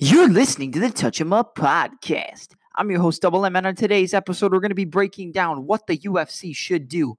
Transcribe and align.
You're 0.00 0.28
listening 0.28 0.70
to 0.72 0.78
the 0.78 0.90
Touch 0.90 1.20
'em 1.20 1.32
Up 1.32 1.56
podcast. 1.56 2.54
I'm 2.76 2.88
your 2.88 3.00
host, 3.00 3.20
Double 3.20 3.44
M, 3.44 3.56
and 3.56 3.66
on 3.66 3.74
today's 3.74 4.14
episode, 4.14 4.52
we're 4.52 4.60
going 4.60 4.70
to 4.70 4.76
be 4.76 4.84
breaking 4.84 5.32
down 5.32 5.66
what 5.66 5.88
the 5.88 5.98
UFC 5.98 6.54
should 6.54 6.86
do 6.86 7.18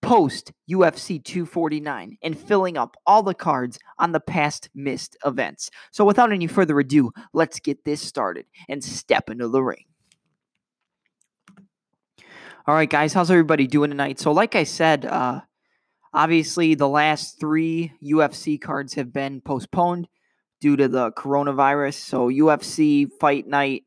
post 0.00 0.50
UFC 0.66 1.22
249 1.22 2.16
and 2.22 2.38
filling 2.38 2.78
up 2.78 2.96
all 3.04 3.22
the 3.22 3.34
cards 3.34 3.78
on 3.98 4.12
the 4.12 4.20
past 4.20 4.70
missed 4.74 5.18
events. 5.26 5.70
So, 5.90 6.06
without 6.06 6.32
any 6.32 6.46
further 6.46 6.80
ado, 6.80 7.12
let's 7.34 7.60
get 7.60 7.84
this 7.84 8.00
started 8.00 8.46
and 8.70 8.82
step 8.82 9.28
into 9.28 9.48
the 9.48 9.62
ring. 9.62 9.84
All 12.66 12.74
right, 12.74 12.88
guys, 12.88 13.12
how's 13.12 13.30
everybody 13.30 13.66
doing 13.66 13.90
tonight? 13.90 14.18
So, 14.18 14.32
like 14.32 14.54
I 14.54 14.64
said, 14.64 15.04
uh, 15.04 15.42
obviously 16.14 16.74
the 16.74 16.88
last 16.88 17.38
three 17.38 17.92
UFC 18.02 18.58
cards 18.58 18.94
have 18.94 19.12
been 19.12 19.42
postponed 19.42 20.08
due 20.64 20.76
to 20.76 20.88
the 20.88 21.12
coronavirus. 21.12 21.92
So 21.92 22.30
UFC 22.30 23.06
Fight 23.20 23.46
Night 23.46 23.84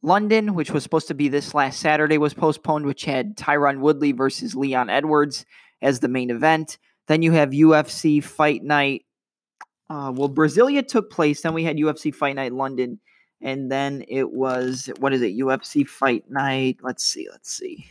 London, 0.00 0.54
which 0.54 0.70
was 0.70 0.84
supposed 0.84 1.08
to 1.08 1.14
be 1.14 1.28
this 1.28 1.54
last 1.54 1.80
Saturday, 1.80 2.18
was 2.18 2.34
postponed, 2.34 2.86
which 2.86 3.04
had 3.04 3.36
Tyron 3.36 3.80
Woodley 3.80 4.12
versus 4.12 4.54
Leon 4.54 4.88
Edwards 4.88 5.44
as 5.82 5.98
the 5.98 6.06
main 6.06 6.30
event. 6.30 6.78
Then 7.08 7.22
you 7.22 7.32
have 7.32 7.50
UFC 7.50 8.22
Fight 8.22 8.62
Night. 8.62 9.06
Uh, 9.90 10.12
well, 10.14 10.28
Brasilia 10.28 10.86
took 10.86 11.10
place. 11.10 11.42
Then 11.42 11.52
we 11.52 11.64
had 11.64 11.76
UFC 11.76 12.14
Fight 12.14 12.36
Night 12.36 12.52
London. 12.52 13.00
And 13.40 13.68
then 13.68 14.04
it 14.06 14.30
was, 14.30 14.88
what 15.00 15.12
is 15.12 15.20
it? 15.20 15.36
UFC 15.36 15.84
Fight 15.84 16.30
Night. 16.30 16.78
Let's 16.80 17.02
see. 17.02 17.26
Let's 17.28 17.50
see. 17.50 17.86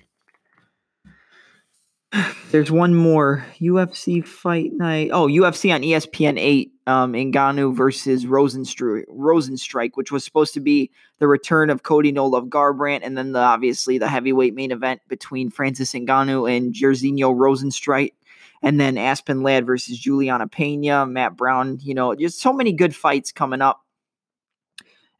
There's 2.51 2.71
one 2.71 2.93
more 2.93 3.45
UFC 3.61 4.25
Fight 4.25 4.73
Night. 4.73 5.11
Oh, 5.13 5.27
UFC 5.27 5.73
on 5.73 5.81
ESPN 5.81 6.37
8 6.37 6.71
um, 6.85 7.13
Ngannou 7.13 7.73
versus 7.73 8.25
Rosenstru- 8.25 9.05
Rozenstruik, 9.07 9.91
which 9.95 10.11
was 10.11 10.25
supposed 10.25 10.53
to 10.55 10.59
be 10.59 10.91
the 11.19 11.27
return 11.27 11.69
of 11.69 11.83
Cody 11.83 12.11
No 12.11 12.25
Love 12.25 12.47
Garbrandt, 12.47 13.01
and 13.03 13.17
then 13.17 13.31
the, 13.31 13.39
obviously 13.39 13.97
the 13.97 14.09
heavyweight 14.09 14.53
main 14.53 14.71
event 14.71 15.01
between 15.07 15.49
Francis 15.49 15.93
Ngannou 15.93 16.53
and 16.53 16.73
Jairzinho 16.73 17.33
Rozenstruik, 17.33 18.13
and 18.61 18.79
then 18.79 18.97
Aspen 18.97 19.43
Ladd 19.43 19.65
versus 19.65 19.97
Juliana 19.97 20.47
Pena, 20.47 21.05
Matt 21.05 21.37
Brown. 21.37 21.79
You 21.81 21.93
know, 21.93 22.13
just 22.15 22.41
so 22.41 22.51
many 22.51 22.73
good 22.73 22.93
fights 22.93 23.31
coming 23.31 23.61
up. 23.61 23.81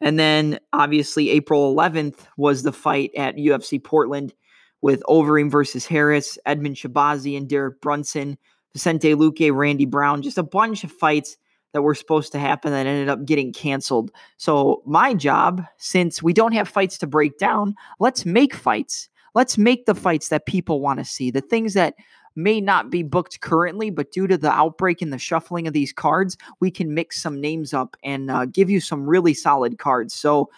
And 0.02 0.20
then 0.20 0.60
obviously 0.74 1.30
April 1.30 1.74
11th 1.74 2.18
was 2.36 2.64
the 2.64 2.74
fight 2.74 3.12
at 3.16 3.36
UFC 3.38 3.82
Portland 3.82 4.34
with 4.82 5.04
Overeem 5.04 5.50
versus 5.50 5.86
Harris, 5.86 6.38
Edmen 6.46 6.74
Shabazi 6.74 7.38
and 7.38 7.48
Derek 7.48 7.82
Brunson, 7.82 8.38
Vicente 8.74 9.14
Luque, 9.16 9.56
Randy 9.56 9.86
Brown, 9.86 10.22
just 10.22 10.38
a 10.38 10.44
bunch 10.44 10.84
of 10.84 10.92
fights 10.92 11.38
that 11.74 11.82
were 11.82 11.96
supposed 11.96 12.32
to 12.34 12.40
happen 12.40 12.72
that 12.72 12.86
ended 12.86 13.10
up 13.10 13.26
getting 13.26 13.54
canceled. 13.54 14.12
So, 14.38 14.82
my 14.86 15.14
job, 15.14 15.64
since 15.78 16.22
we 16.22 16.34
don't 16.34 16.54
have 16.54 16.68
fights 16.68 16.98
to 17.00 17.08
break 17.08 17.38
down, 17.38 17.76
let's 18.00 18.26
make 18.26 18.54
fights. 18.54 19.10
Let's 19.34 19.58
make 19.58 19.86
the 19.86 19.96
fights 19.96 20.28
that 20.30 20.46
people 20.46 20.82
want 20.82 21.00
to 21.00 21.06
see, 21.06 21.32
the 21.32 21.42
things 21.42 21.74
that 21.76 21.96
may 22.36 22.60
not 22.62 22.90
be 22.90 23.04
booked 23.04 23.42
currently, 23.42 23.90
but 23.90 24.12
due 24.12 24.28
to 24.28 24.38
the 24.38 24.52
outbreak 24.52 25.02
and 25.02 25.12
the 25.12 25.18
shuffling 25.18 25.68
of 25.68 25.74
these 25.74 25.94
cards, 25.94 26.38
we 26.60 26.72
can 26.72 26.94
mix 26.94 27.22
some 27.22 27.40
names 27.40 27.74
up 27.74 27.96
and 28.04 28.32
uh, 28.32 28.46
give 28.46 28.70
you 28.70 28.80
some 28.80 29.06
really 29.06 29.34
solid 29.34 29.78
cards. 29.78 30.14
So, 30.14 30.50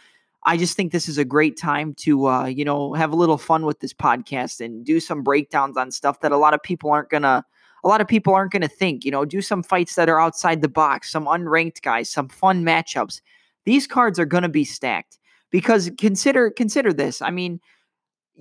I 0.45 0.57
just 0.57 0.75
think 0.75 0.91
this 0.91 1.07
is 1.07 1.17
a 1.17 1.25
great 1.25 1.57
time 1.57 1.93
to, 1.99 2.27
uh, 2.27 2.45
you 2.45 2.65
know, 2.65 2.93
have 2.93 3.11
a 3.11 3.15
little 3.15 3.37
fun 3.37 3.65
with 3.65 3.79
this 3.79 3.93
podcast 3.93 4.63
and 4.63 4.85
do 4.85 4.99
some 4.99 5.23
breakdowns 5.23 5.77
on 5.77 5.91
stuff 5.91 6.19
that 6.21 6.31
a 6.31 6.37
lot 6.37 6.53
of 6.53 6.61
people 6.61 6.91
aren't 6.91 7.09
gonna 7.09 7.45
a 7.83 7.87
lot 7.87 8.01
of 8.01 8.07
people 8.07 8.33
aren't 8.33 8.51
to 8.61 8.67
think, 8.67 9.03
you 9.03 9.11
know, 9.11 9.25
do 9.25 9.41
some 9.41 9.61
fights 9.61 9.95
that 9.95 10.07
are 10.07 10.19
outside 10.19 10.61
the 10.61 10.69
box, 10.69 11.11
some 11.11 11.25
unranked 11.25 11.81
guys, 11.81 12.09
some 12.09 12.29
fun 12.29 12.63
matchups. 12.63 13.21
These 13.65 13.87
cards 13.87 14.19
are 14.19 14.25
to 14.43 14.49
be 14.49 14.63
stacked 14.63 15.19
because 15.49 15.91
consider 15.97 16.49
consider 16.49 16.93
this. 16.93 17.21
I 17.21 17.29
mean, 17.29 17.59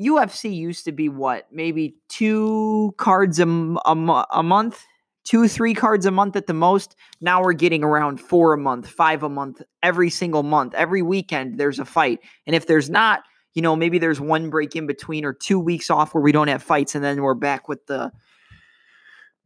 UFC 0.01 0.55
used 0.55 0.85
to 0.85 0.93
be 0.93 1.09
what, 1.09 1.47
maybe 1.53 1.97
two 2.09 2.95
cards 2.97 3.39
a, 3.39 3.47
a, 3.47 4.27
a 4.31 4.43
month, 4.43 4.85
two, 5.25 5.49
three 5.49 5.75
cards 5.75 6.07
a 6.07 6.11
month 6.11 6.37
at 6.37 6.47
the 6.47 6.55
most. 6.55 6.97
Now 7.21 7.43
we're 7.43 7.53
getting 7.53 7.85
around 7.85 8.21
four 8.21 8.53
a 8.53 8.59
month, 8.59 8.89
five 8.89 9.23
a 9.23 9.29
month, 9.29 9.63
every 9.83 10.11
single 10.11 10.43
month, 10.43 10.75
every 10.75 11.03
weekend 11.03 11.59
there's 11.59 11.79
a 11.79 11.85
fight. 11.85 12.21
And 12.47 12.57
if 12.57 12.67
there's 12.67 12.91
not, 12.91 13.23
you 13.55 13.63
know, 13.63 13.77
maybe 13.77 13.99
there's 13.99 14.21
one 14.21 14.51
break 14.51 14.75
in 14.77 14.87
between 14.87 15.25
or 15.25 15.33
two 15.33 15.61
weeks 15.61 15.91
off 15.91 16.15
where 16.15 16.23
we 16.23 16.33
don't 16.33 16.49
have 16.49 16.63
fights, 16.63 16.95
and 16.95 17.05
then 17.05 17.23
we're 17.23 17.35
back 17.35 17.69
with 17.69 17.85
the 17.87 18.11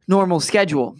normal 0.07 0.39
schedule. 0.39 0.95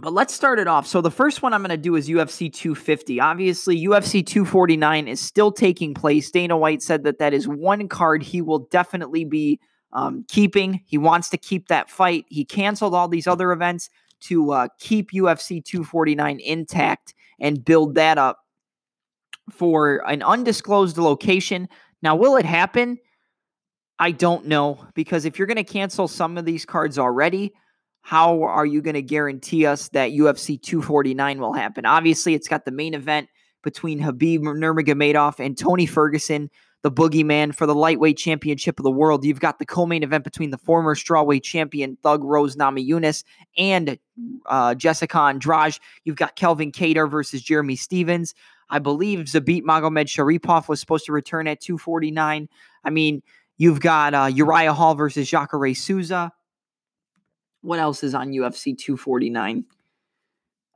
But 0.00 0.14
let's 0.14 0.32
start 0.32 0.58
it 0.58 0.66
off. 0.66 0.86
So 0.86 1.02
the 1.02 1.10
first 1.10 1.42
one 1.42 1.52
I'm 1.52 1.60
going 1.60 1.68
to 1.68 1.76
do 1.76 1.96
is 1.96 2.08
UFC 2.08 2.50
250. 2.50 3.20
Obviously, 3.20 3.76
UFC 3.84 4.24
249 4.24 5.06
is 5.06 5.20
still 5.20 5.52
taking 5.52 5.92
place. 5.92 6.30
Dana 6.30 6.56
White 6.56 6.80
said 6.80 7.04
that 7.04 7.18
that 7.18 7.34
is 7.34 7.46
one 7.46 7.88
card 7.88 8.22
he 8.22 8.40
will 8.40 8.60
definitely 8.70 9.26
be 9.26 9.60
um, 9.92 10.24
keeping. 10.28 10.82
He 10.86 10.98
wants 10.98 11.28
to 11.30 11.36
keep 11.36 11.68
that 11.68 11.90
fight. 11.90 12.24
He 12.28 12.44
canceled 12.44 12.94
all 12.94 13.08
these 13.08 13.26
other 13.26 13.52
events 13.52 13.90
to 14.22 14.52
uh, 14.52 14.68
keep 14.78 15.10
UFC 15.10 15.64
249 15.64 16.40
intact 16.40 17.14
and 17.40 17.64
build 17.64 17.94
that 17.96 18.18
up 18.18 18.38
for 19.50 20.02
an 20.08 20.22
undisclosed 20.22 20.96
location. 20.98 21.68
Now, 22.02 22.16
will 22.16 22.36
it 22.36 22.46
happen? 22.46 22.98
I 23.98 24.10
don't 24.12 24.46
know 24.46 24.84
because 24.94 25.24
if 25.24 25.38
you're 25.38 25.46
going 25.46 25.56
to 25.56 25.64
cancel 25.64 26.08
some 26.08 26.38
of 26.38 26.44
these 26.44 26.64
cards 26.64 26.98
already, 26.98 27.52
how 28.00 28.42
are 28.42 28.66
you 28.66 28.82
going 28.82 28.94
to 28.94 29.02
guarantee 29.02 29.64
us 29.64 29.88
that 29.90 30.10
UFC 30.10 30.60
249 30.60 31.40
will 31.40 31.52
happen? 31.52 31.86
Obviously, 31.86 32.34
it's 32.34 32.48
got 32.48 32.64
the 32.64 32.72
main 32.72 32.94
event 32.94 33.28
between 33.62 34.00
Habib 34.00 34.42
Nurmagomedov 34.42 35.38
and 35.38 35.56
Tony 35.56 35.86
Ferguson, 35.86 36.50
the 36.82 36.90
boogeyman 36.90 37.54
for 37.54 37.66
the 37.66 37.74
lightweight 37.74 38.18
championship 38.18 38.78
of 38.78 38.82
the 38.82 38.90
world. 38.90 39.24
You've 39.24 39.40
got 39.40 39.58
the 39.58 39.66
co-main 39.66 40.02
event 40.02 40.24
between 40.24 40.50
the 40.50 40.58
former 40.58 40.94
strawweight 40.94 41.44
champion 41.44 41.96
Thug 42.02 42.24
Rose 42.24 42.56
Namajunas 42.56 43.24
and 43.56 43.98
uh, 44.46 44.74
Jessica 44.74 45.18
Andrade. 45.18 45.78
You've 46.04 46.16
got 46.16 46.36
Calvin 46.36 46.72
Kattar 46.72 47.10
versus 47.10 47.40
Jeremy 47.40 47.76
Stephens. 47.76 48.34
I 48.68 48.78
believe 48.80 49.20
Zabit 49.26 49.62
Magomedsharipov 49.62 50.68
was 50.68 50.80
supposed 50.80 51.06
to 51.06 51.12
return 51.12 51.46
at 51.46 51.60
249. 51.60 52.48
I 52.84 52.90
mean, 52.90 53.22
you've 53.58 53.80
got 53.80 54.14
uh, 54.14 54.30
Uriah 54.32 54.72
Hall 54.72 54.94
versus 54.94 55.30
Jacare 55.30 55.74
Souza. 55.74 56.32
What 57.60 57.78
else 57.78 58.02
is 58.02 58.14
on 58.14 58.32
UFC 58.32 58.76
249? 58.76 59.64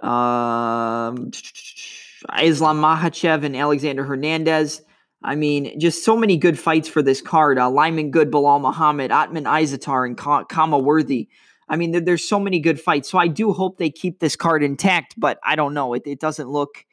Um, 0.01 1.31
Islam 2.41 2.81
Makhachev 2.81 3.45
and 3.45 3.57
Alexander 3.57 4.05
Hernandez. 4.05 4.83
I 5.23 5.35
mean, 5.35 5.79
just 5.81 6.05
so 6.05 6.17
many 6.17 6.37
good 6.37 6.59
fights 6.59 6.89
for 6.89 7.03
this 7.03 7.21
card. 7.21 7.59
Uh, 7.59 7.71
Lyman 7.71 8.11
Good, 8.11 8.31
Belal 8.31 8.61
Muhammad, 8.61 9.11
Ottman 9.11 9.45
Azaitar, 9.45 10.07
and 10.07 10.17
Khama 10.17 10.79
Worthy. 10.79 11.29
I 11.69 11.77
mean, 11.77 11.93
there, 11.93 12.01
there's 12.01 12.29
so 12.29 12.39
many 12.39 12.61
good 12.61 12.81
fights. 12.81 13.11
So 13.11 13.19
I 13.19 13.29
do 13.29 13.53
hope 13.53 13.79
they 13.79 13.91
keep 13.91 14.21
this 14.21 14.37
card 14.37 14.63
intact, 14.63 15.15
but 15.19 15.39
I 15.43 15.57
don't 15.57 15.75
know. 15.75 15.95
It, 15.95 16.03
it 16.07 16.21
doesn't 16.21 16.49
look 16.49 16.85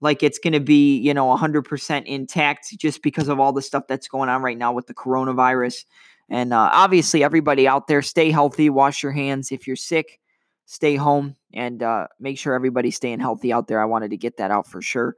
like 0.00 0.22
it's 0.22 0.38
going 0.38 0.52
to 0.52 0.60
be, 0.60 0.98
you 0.98 1.14
know, 1.14 1.34
100% 1.34 2.04
intact 2.04 2.76
just 2.78 3.02
because 3.02 3.28
of 3.28 3.40
all 3.40 3.52
the 3.52 3.62
stuff 3.62 3.84
that's 3.88 4.06
going 4.06 4.28
on 4.28 4.42
right 4.42 4.58
now 4.58 4.72
with 4.72 4.86
the 4.86 4.94
coronavirus. 4.94 5.84
And 6.28 6.52
uh, 6.52 6.70
obviously, 6.72 7.24
everybody 7.24 7.66
out 7.66 7.86
there, 7.86 8.02
stay 8.02 8.30
healthy, 8.30 8.70
wash 8.70 9.02
your 9.02 9.12
hands. 9.12 9.50
If 9.50 9.66
you're 9.66 9.76
sick, 9.76 10.20
stay 10.66 10.96
home 10.96 11.36
and 11.52 11.82
uh, 11.82 12.06
make 12.20 12.38
sure 12.38 12.54
everybody's 12.54 12.96
staying 12.96 13.20
healthy 13.20 13.52
out 13.52 13.66
there. 13.66 13.80
I 13.80 13.86
wanted 13.86 14.10
to 14.10 14.16
get 14.16 14.36
that 14.38 14.50
out 14.50 14.66
for 14.66 14.80
sure. 14.80 15.16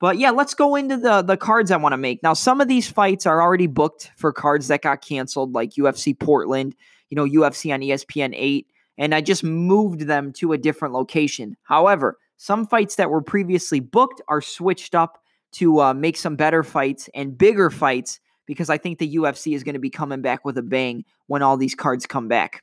But 0.00 0.18
yeah, 0.18 0.30
let's 0.30 0.54
go 0.54 0.76
into 0.76 0.96
the 0.96 1.22
the 1.22 1.36
cards 1.36 1.70
I 1.70 1.76
want 1.76 1.92
to 1.92 1.96
make. 1.96 2.22
Now, 2.22 2.34
some 2.34 2.60
of 2.60 2.68
these 2.68 2.88
fights 2.88 3.26
are 3.26 3.42
already 3.42 3.66
booked 3.66 4.12
for 4.16 4.32
cards 4.32 4.68
that 4.68 4.82
got 4.82 5.02
canceled, 5.02 5.54
like 5.54 5.70
UFC 5.70 6.18
Portland, 6.18 6.76
you 7.10 7.16
know, 7.16 7.24
UFC 7.24 7.72
on 7.72 7.80
ESPN 7.80 8.32
8, 8.34 8.66
and 8.96 9.14
I 9.14 9.20
just 9.20 9.42
moved 9.42 10.02
them 10.02 10.32
to 10.34 10.52
a 10.52 10.58
different 10.58 10.94
location. 10.94 11.56
However, 11.62 12.18
some 12.36 12.66
fights 12.66 12.94
that 12.96 13.10
were 13.10 13.22
previously 13.22 13.80
booked 13.80 14.22
are 14.28 14.40
switched 14.40 14.94
up 14.94 15.18
to 15.52 15.80
uh, 15.80 15.94
make 15.94 16.16
some 16.16 16.36
better 16.36 16.62
fights 16.62 17.08
and 17.14 17.36
bigger 17.36 17.70
fights 17.70 18.20
because 18.46 18.70
I 18.70 18.78
think 18.78 18.98
the 18.98 19.16
UFC 19.16 19.54
is 19.54 19.64
going 19.64 19.74
to 19.74 19.80
be 19.80 19.90
coming 19.90 20.22
back 20.22 20.44
with 20.44 20.56
a 20.56 20.62
bang 20.62 21.04
when 21.26 21.42
all 21.42 21.56
these 21.56 21.74
cards 21.74 22.06
come 22.06 22.28
back. 22.28 22.62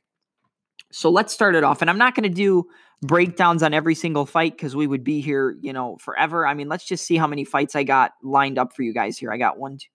So 0.96 1.10
let's 1.10 1.30
start 1.30 1.54
it 1.54 1.62
off. 1.62 1.82
And 1.82 1.90
I'm 1.90 1.98
not 1.98 2.14
going 2.14 2.22
to 2.22 2.34
do 2.34 2.68
breakdowns 3.02 3.62
on 3.62 3.74
every 3.74 3.94
single 3.94 4.24
fight 4.24 4.56
because 4.56 4.74
we 4.74 4.86
would 4.86 5.04
be 5.04 5.20
here, 5.20 5.54
you 5.60 5.74
know, 5.74 5.98
forever. 5.98 6.46
I 6.46 6.54
mean, 6.54 6.70
let's 6.70 6.86
just 6.86 7.04
see 7.04 7.18
how 7.18 7.26
many 7.26 7.44
fights 7.44 7.76
I 7.76 7.82
got 7.82 8.12
lined 8.22 8.58
up 8.58 8.74
for 8.74 8.82
you 8.82 8.94
guys 8.94 9.18
here. 9.18 9.30
I 9.30 9.36
got 9.36 9.58
one, 9.58 9.76
two, 9.76 9.88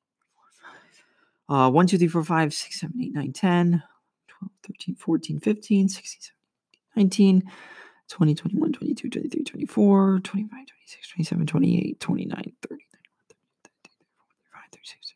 uh, 1.51 1.71
1, 1.71 1.87
2, 1.87 1.97
3, 1.97 2.07
4, 2.07 2.23
5, 2.23 2.53
6, 2.53 2.79
7, 2.79 3.01
8, 3.01 3.13
9, 3.15 3.33
10, 3.33 3.83
12, 4.27 4.51
13, 4.67 4.95
14, 4.95 5.39
15, 5.39 5.89
16, 5.89 6.21
17, 6.93 7.39
19, 7.39 7.51
20, 8.07 8.35
21, 8.35 8.71
22, 8.71 9.09
23, 9.09 9.43
24, 9.43 10.19
25, 10.23 10.49
26, 10.51 11.07
27, 11.07 11.47
28, 11.47 11.99
29, 11.99 12.29
30, 12.37 12.53
31, 12.61 12.83
32, 13.73 14.05
35, 14.53 14.61
36, 14.71 15.11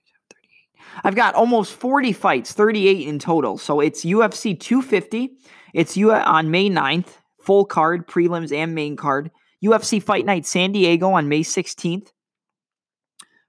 I've 1.04 1.16
got 1.16 1.36
almost 1.36 1.74
40 1.74 2.12
fights, 2.12 2.54
38 2.54 3.08
in 3.08 3.20
total. 3.20 3.60
So 3.60 3.82
it's 3.82 4.04
UFC 4.04 4.60
250. 4.60 5.38
It's 5.76 5.98
you 5.98 6.14
on 6.14 6.52
May 6.52 6.70
9th, 6.70 7.18
full 7.42 7.66
card, 7.66 8.08
prelims 8.08 8.56
and 8.56 8.74
main 8.74 8.96
card. 8.96 9.30
UFC 9.62 10.02
Fight 10.02 10.26
Night 10.26 10.46
San 10.46 10.72
Diego 10.72 11.10
on 11.10 11.28
May 11.28 11.42
16th. 11.42 12.14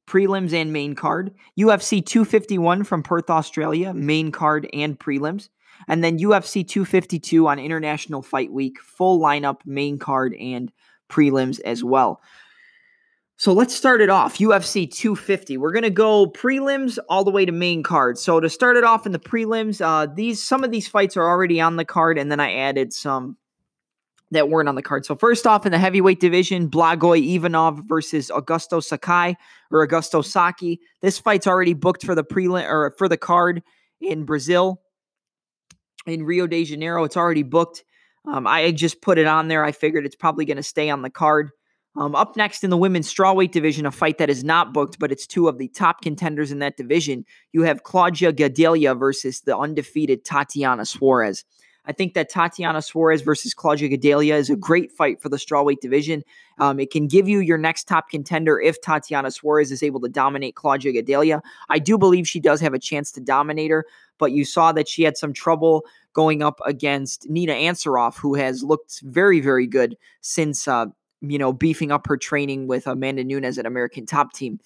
Prelims 0.09 0.53
and 0.53 0.73
main 0.73 0.97
card. 0.97 1.31
UFC 1.57 2.05
251 2.05 2.83
from 2.83 3.05
Perth, 3.05 3.31
Australia, 3.31 3.95
main 3.95 4.33
card 4.33 4.69
and 4.73 4.99
prelims. 4.99 5.51
And 5.87 6.03
then 6.03 6.19
UFC 6.19 6.67
252 6.67 7.47
on 7.47 7.61
International 7.61 8.23
Fight 8.23 8.53
Week, 8.53 8.81
full 8.81 9.21
lineup, 9.21 9.61
main 9.65 9.97
card, 9.97 10.35
and 10.35 10.73
prelims 11.09 11.61
as 11.61 11.85
well. 11.85 12.21
So 13.39 13.53
let's 13.53 13.75
start 13.75 14.01
it 14.01 14.09
off. 14.09 14.39
UFC 14.39 14.91
250. 14.91 15.59
We're 15.59 15.73
gonna 15.73 15.91
go 15.91 16.27
prelims 16.27 16.99
all 17.09 17.23
the 17.23 17.31
way 17.31 17.45
to 17.45 17.53
main 17.53 17.83
card. 17.83 18.19
So 18.19 18.41
to 18.41 18.49
start 18.49 18.77
it 18.77 18.85
off 18.85 19.05
in 19.05 19.13
the 19.13 19.19
prelims, 19.19 19.81
uh, 19.85 20.13
these 20.13 20.43
some 20.43 20.65
of 20.65 20.71
these 20.71 20.89
fights 20.89 21.17
are 21.17 21.29
already 21.29 21.61
on 21.61 21.77
the 21.77 21.85
card, 21.85 22.19
and 22.19 22.31
then 22.33 22.41
I 22.41 22.55
added 22.55 22.93
some 22.95 23.37
that 24.31 24.49
weren't 24.49 24.69
on 24.69 24.75
the 24.75 24.83
card. 24.83 25.05
So 25.05 25.15
first 25.15 25.47
off 25.47 25.67
in 25.67 25.73
the 25.73 25.79
heavyweight 25.79 26.19
division, 26.19 26.69
Blagoy 26.69 27.37
Ivanov 27.37 27.83
versus 27.87 28.31
Augusto 28.35 28.83
Sakai 28.83 29.37
or 29.71 29.87
Augusto 29.87 30.25
Saki. 30.25 30.81
This 31.01 31.19
fight's 31.19 31.47
already 31.47 31.75
booked 31.75 32.05
for 32.05 32.15
the 32.15 32.25
prelim 32.25 32.67
or 32.69 32.95
for 32.99 33.09
the 33.09 33.17
card 33.17 33.63
in 34.01 34.25
Brazil, 34.25 34.81
in 36.07 36.25
Rio 36.25 36.47
de 36.47 36.65
Janeiro. 36.65 37.05
It's 37.05 37.17
already 37.17 37.43
booked. 37.43 37.85
Um, 38.25 38.47
I 38.47 38.73
just 38.73 39.01
put 39.01 39.19
it 39.19 39.27
on 39.27 39.49
there. 39.49 39.65
I 39.65 39.73
figured 39.73 40.05
it's 40.07 40.17
probably 40.17 40.45
going 40.45 40.57
to 40.57 40.63
stay 40.63 40.91
on 40.91 41.03
the 41.03 41.11
card. 41.11 41.51
Um, 41.99 42.15
up 42.15 42.37
next 42.37 42.63
in 42.63 42.71
the 42.71 42.77
women's 42.77 43.13
strawweight 43.13 43.53
division, 43.53 43.87
a 43.87 43.91
fight 43.91 44.19
that 44.19 44.29
is 44.29 44.45
not 44.45 44.75
booked, 44.75 44.99
but 44.99 45.11
it's 45.11 45.27
two 45.27 45.49
of 45.49 45.57
the 45.57 45.69
top 45.69 46.03
contenders 46.03 46.53
in 46.53 46.59
that 46.59 46.77
division. 46.77 47.25
You 47.53 47.63
have 47.63 47.85
Claudia 47.85 48.33
Gadelha 48.33 48.99
versus 48.99 49.41
the 49.41 49.57
undefeated 49.57 50.25
Tatiana 50.25 50.85
Suarez. 50.85 51.45
I 51.87 51.93
think 51.93 52.15
that 52.15 52.29
Tatiana 52.29 52.83
Suarez 52.83 53.23
versus 53.23 53.55
Claudia 53.55 53.89
Gadelha 53.89 54.37
is 54.37 54.51
a 54.51 54.57
great 54.57 54.91
fight 54.91 55.23
for 55.23 55.29
the 55.29 55.37
strawweight 55.37 55.81
division. 55.81 56.25
Um, 56.59 56.81
it 56.81 56.91
can 56.91 57.07
give 57.07 57.29
you 57.29 57.39
your 57.39 57.59
next 57.59 57.85
top 57.85 58.11
contender 58.11 58.61
if 58.61 58.81
Tatiana 58.81 59.31
Suarez 59.31 59.71
is 59.71 59.83
able 59.83 60.01
to 60.01 60.09
dominate 60.09 60.57
Claudia 60.57 61.01
Gadelha. 61.01 61.41
I 61.69 61.79
do 61.79 61.97
believe 61.97 62.27
she 62.27 62.41
does 62.41 62.61
have 62.61 62.75
a 62.75 62.79
chance 62.79 63.13
to 63.13 63.21
dominate 63.21 63.71
her, 63.71 63.87
but 64.19 64.33
you 64.33 64.45
saw 64.45 64.73
that 64.73 64.89
she 64.89 65.05
had 65.05 65.17
some 65.17 65.33
trouble 65.33 65.87
going 66.13 66.43
up 66.43 66.61
against 66.67 67.29
Nina 67.31 67.53
Ansaroff, 67.53 68.17
who 68.17 68.35
has 68.35 68.65
looked 68.65 69.01
very, 69.03 69.41
very 69.41 69.67
good 69.67 69.97
since 70.21 70.67
uh, 70.67 70.87
you 71.31 71.39
know, 71.39 71.53
beefing 71.53 71.91
up 71.93 72.07
her 72.07 72.17
training 72.17 72.67
with 72.67 72.87
Amanda 72.87 73.25
Nunes 73.25 73.59
at 73.59 73.67
American 73.67 74.07
Top 74.07 74.33
Team. 74.33 74.61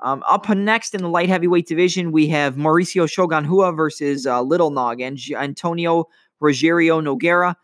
Um, 0.00 0.22
up 0.26 0.48
next 0.48 0.94
in 0.94 1.02
the 1.02 1.08
light 1.08 1.28
heavyweight 1.28 1.66
division, 1.66 2.12
we 2.12 2.28
have 2.28 2.56
Mauricio 2.56 3.10
Shogun 3.10 3.48
Rua 3.48 3.72
versus 3.72 4.26
uh, 4.26 4.42
Little 4.42 4.70
Nog 4.70 5.00
and 5.00 5.18
Antonio 5.34 6.04
Rogerio 6.40 7.02
Nogueira. 7.02 7.54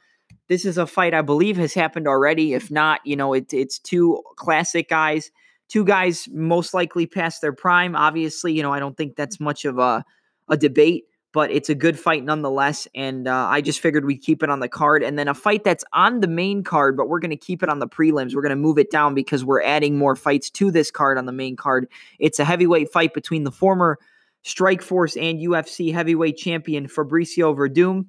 This 0.49 0.65
is 0.65 0.79
a 0.79 0.87
fight 0.87 1.15
I 1.15 1.23
believe 1.23 1.57
has 1.57 1.75
happened 1.75 2.09
already. 2.09 2.55
If 2.55 2.71
not, 2.71 3.01
you 3.05 3.17
know, 3.17 3.35
it, 3.35 3.53
it's 3.53 3.79
two 3.79 4.23
classic 4.37 4.89
guys, 4.89 5.31
two 5.69 5.85
guys 5.85 6.27
most 6.33 6.73
likely 6.73 7.07
past 7.07 7.43
their 7.43 7.53
prime. 7.53 7.95
Obviously, 7.95 8.53
you 8.53 8.63
know, 8.63 8.73
I 8.73 8.81
don't 8.81 8.97
think 8.97 9.17
that's 9.17 9.39
much 9.39 9.65
of 9.65 9.79
a, 9.79 10.05
a 10.49 10.57
debate 10.57 11.05
but 11.33 11.51
it's 11.51 11.71
a 11.71 11.75
good 11.75 11.99
fight 11.99 12.25
nonetheless. 12.25 12.87
And 12.95 13.27
uh, 13.27 13.47
I 13.49 13.61
just 13.63 13.81
figured 13.81 14.05
we'd 14.05 14.23
keep 14.23 14.43
it 14.43 14.51
on 14.51 14.61
the 14.61 14.69
card. 14.69 15.03
And 15.03 15.19
then 15.19 15.29
a 15.29 15.35
fight 15.35 15.65
that's 15.65 15.85
on 15.93 16.21
the 16.21 16.29
main 16.29 16.63
card, 16.63 16.97
but 16.97 17.09
we're 17.09 17.21
going 17.21 17.31
to 17.31 17.37
keep 17.37 17.63
it 17.63 17.69
on 17.69 17.79
the 17.79 17.89
prelims. 17.89 18.35
We're 18.35 18.43
going 18.43 18.51
to 18.51 18.57
move 18.57 18.79
it 18.79 18.91
down 18.91 19.15
because 19.15 19.45
we're 19.45 19.63
adding 19.63 19.97
more 19.97 20.15
fights 20.15 20.51
to 20.51 20.71
this 20.71 20.91
card 20.91 21.17
on 21.17 21.27
the 21.27 21.33
main 21.33 21.57
card. 21.57 21.89
It's 22.19 22.39
a 22.39 22.45
heavyweight 22.45 22.93
fight 22.93 23.15
between 23.15 23.45
the 23.45 23.51
former 23.51 23.99
Strikeforce 24.45 25.21
and 25.21 25.39
UFC 25.39 25.93
heavyweight 25.93 26.37
champion 26.37 26.87
Fabricio 26.87 27.57
Werdum. 27.57 28.07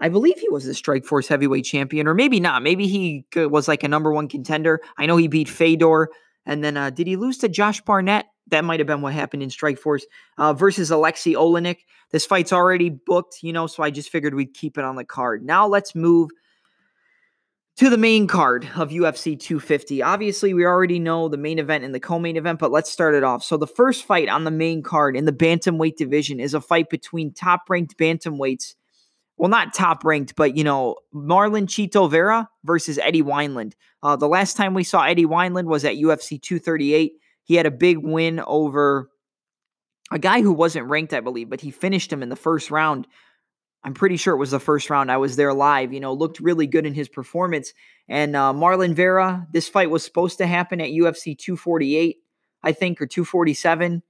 I 0.00 0.08
believe 0.08 0.38
he 0.38 0.48
was 0.48 0.64
the 0.64 0.72
Strikeforce 0.72 1.26
heavyweight 1.28 1.64
champion, 1.64 2.06
or 2.06 2.14
maybe 2.14 2.40
not. 2.40 2.62
Maybe 2.62 2.86
he 2.86 3.26
was 3.34 3.66
like 3.68 3.82
a 3.82 3.88
number 3.88 4.12
one 4.12 4.28
contender. 4.28 4.80
I 4.96 5.06
know 5.06 5.16
he 5.16 5.28
beat 5.28 5.48
Fedor. 5.48 6.08
And 6.46 6.64
then 6.64 6.76
uh, 6.76 6.90
did 6.90 7.06
he 7.06 7.16
lose 7.16 7.38
to 7.38 7.48
Josh 7.48 7.80
Barnett? 7.82 8.26
That 8.50 8.64
might 8.64 8.80
have 8.80 8.86
been 8.86 9.00
what 9.00 9.12
happened 9.12 9.42
in 9.42 9.48
Strikeforce 9.48 10.02
uh, 10.36 10.52
versus 10.52 10.90
Alexei 10.90 11.32
Oleinik. 11.32 11.78
This 12.10 12.26
fight's 12.26 12.52
already 12.52 12.90
booked, 12.90 13.42
you 13.42 13.52
know, 13.52 13.66
so 13.66 13.82
I 13.82 13.90
just 13.90 14.10
figured 14.10 14.34
we'd 14.34 14.54
keep 14.54 14.78
it 14.78 14.84
on 14.84 14.96
the 14.96 15.04
card. 15.04 15.44
Now 15.44 15.66
let's 15.66 15.94
move 15.94 16.30
to 17.78 17.88
the 17.88 17.96
main 17.96 18.26
card 18.26 18.68
of 18.74 18.90
UFC 18.90 19.38
250. 19.38 20.02
Obviously, 20.02 20.52
we 20.52 20.64
already 20.64 20.98
know 20.98 21.28
the 21.28 21.36
main 21.36 21.60
event 21.60 21.84
and 21.84 21.94
the 21.94 22.00
co-main 22.00 22.36
event, 22.36 22.58
but 22.58 22.72
let's 22.72 22.90
start 22.90 23.14
it 23.14 23.22
off. 23.22 23.44
So 23.44 23.56
the 23.56 23.68
first 23.68 24.04
fight 24.04 24.28
on 24.28 24.42
the 24.42 24.50
main 24.50 24.82
card 24.82 25.16
in 25.16 25.26
the 25.26 25.32
bantamweight 25.32 25.94
division 25.94 26.40
is 26.40 26.54
a 26.54 26.60
fight 26.60 26.90
between 26.90 27.32
top-ranked 27.32 27.96
bantamweights. 27.96 28.74
Well, 29.36 29.48
not 29.48 29.74
top 29.74 30.04
ranked, 30.04 30.34
but 30.34 30.56
you 30.56 30.64
know, 30.64 30.96
Marlon 31.14 31.66
Chito 31.66 32.10
Vera 32.10 32.48
versus 32.64 32.98
Eddie 32.98 33.22
Wineland. 33.22 33.74
Uh, 34.02 34.16
the 34.16 34.26
last 34.26 34.56
time 34.56 34.74
we 34.74 34.82
saw 34.82 35.04
Eddie 35.04 35.26
Wineland 35.26 35.66
was 35.66 35.84
at 35.84 35.94
UFC 35.94 36.42
238. 36.42 37.12
He 37.48 37.54
had 37.54 37.64
a 37.64 37.70
big 37.70 37.96
win 37.96 38.40
over 38.46 39.08
a 40.10 40.18
guy 40.18 40.42
who 40.42 40.52
wasn't 40.52 40.88
ranked, 40.88 41.14
I 41.14 41.20
believe, 41.20 41.48
but 41.48 41.62
he 41.62 41.70
finished 41.70 42.12
him 42.12 42.22
in 42.22 42.28
the 42.28 42.36
first 42.36 42.70
round. 42.70 43.06
I'm 43.82 43.94
pretty 43.94 44.18
sure 44.18 44.34
it 44.34 44.38
was 44.38 44.50
the 44.50 44.60
first 44.60 44.90
round. 44.90 45.10
I 45.10 45.16
was 45.16 45.36
there 45.36 45.54
live. 45.54 45.94
You 45.94 46.00
know, 46.00 46.12
looked 46.12 46.40
really 46.40 46.66
good 46.66 46.84
in 46.84 46.92
his 46.92 47.08
performance. 47.08 47.72
And 48.06 48.36
uh, 48.36 48.52
Marlon 48.52 48.92
Vera, 48.92 49.46
this 49.50 49.66
fight 49.66 49.90
was 49.90 50.04
supposed 50.04 50.36
to 50.38 50.46
happen 50.46 50.78
at 50.82 50.90
UFC 50.90 51.36
248, 51.38 52.18
I 52.62 52.72
think, 52.72 53.00
or 53.00 53.06
247, 53.06 54.02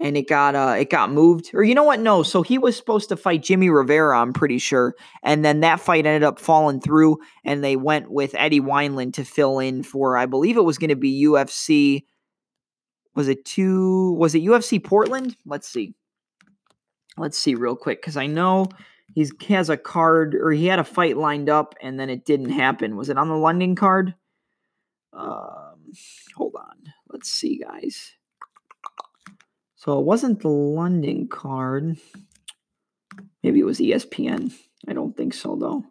and 0.00 0.16
it 0.16 0.28
got 0.28 0.56
uh, 0.56 0.74
it 0.76 0.90
got 0.90 1.12
moved. 1.12 1.50
Or 1.54 1.62
you 1.62 1.76
know 1.76 1.84
what? 1.84 2.00
No. 2.00 2.24
So 2.24 2.42
he 2.42 2.58
was 2.58 2.76
supposed 2.76 3.08
to 3.10 3.16
fight 3.16 3.44
Jimmy 3.44 3.70
Rivera. 3.70 4.18
I'm 4.20 4.32
pretty 4.32 4.58
sure, 4.58 4.96
and 5.22 5.44
then 5.44 5.60
that 5.60 5.78
fight 5.78 6.06
ended 6.06 6.24
up 6.24 6.40
falling 6.40 6.80
through, 6.80 7.18
and 7.44 7.62
they 7.62 7.76
went 7.76 8.10
with 8.10 8.34
Eddie 8.36 8.60
Wineland 8.60 9.12
to 9.14 9.24
fill 9.24 9.60
in 9.60 9.84
for, 9.84 10.16
I 10.16 10.26
believe 10.26 10.56
it 10.56 10.64
was 10.64 10.78
going 10.78 10.90
to 10.90 10.96
be 10.96 11.24
UFC 11.24 12.02
was 13.20 13.28
it 13.28 13.44
two 13.44 14.12
was 14.12 14.34
it 14.34 14.42
UFC 14.42 14.82
Portland? 14.82 15.36
Let's 15.44 15.68
see. 15.68 15.94
Let's 17.18 17.36
see 17.36 17.54
real 17.54 17.76
quick 17.76 18.00
cuz 18.00 18.16
I 18.16 18.26
know 18.26 18.64
he's, 19.14 19.30
he 19.38 19.52
has 19.52 19.68
a 19.68 19.76
card 19.76 20.34
or 20.34 20.52
he 20.52 20.64
had 20.64 20.78
a 20.78 20.84
fight 20.84 21.18
lined 21.18 21.50
up 21.50 21.74
and 21.82 22.00
then 22.00 22.08
it 22.08 22.24
didn't 22.24 22.48
happen. 22.48 22.96
Was 22.96 23.10
it 23.10 23.18
on 23.18 23.28
the 23.28 23.36
London 23.36 23.76
card? 23.76 24.14
Um 25.12 25.92
hold 26.34 26.54
on. 26.56 26.94
Let's 27.10 27.28
see 27.28 27.58
guys. 27.58 28.12
So 29.76 29.98
it 29.98 30.06
wasn't 30.06 30.40
the 30.40 30.48
London 30.48 31.28
card. 31.28 31.98
Maybe 33.42 33.60
it 33.60 33.64
was 33.64 33.80
ESPN. 33.80 34.54
I 34.88 34.94
don't 34.94 35.14
think 35.14 35.34
so 35.34 35.56
though. 35.56 35.84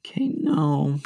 Okay, 0.00 0.32
no. 0.36 0.98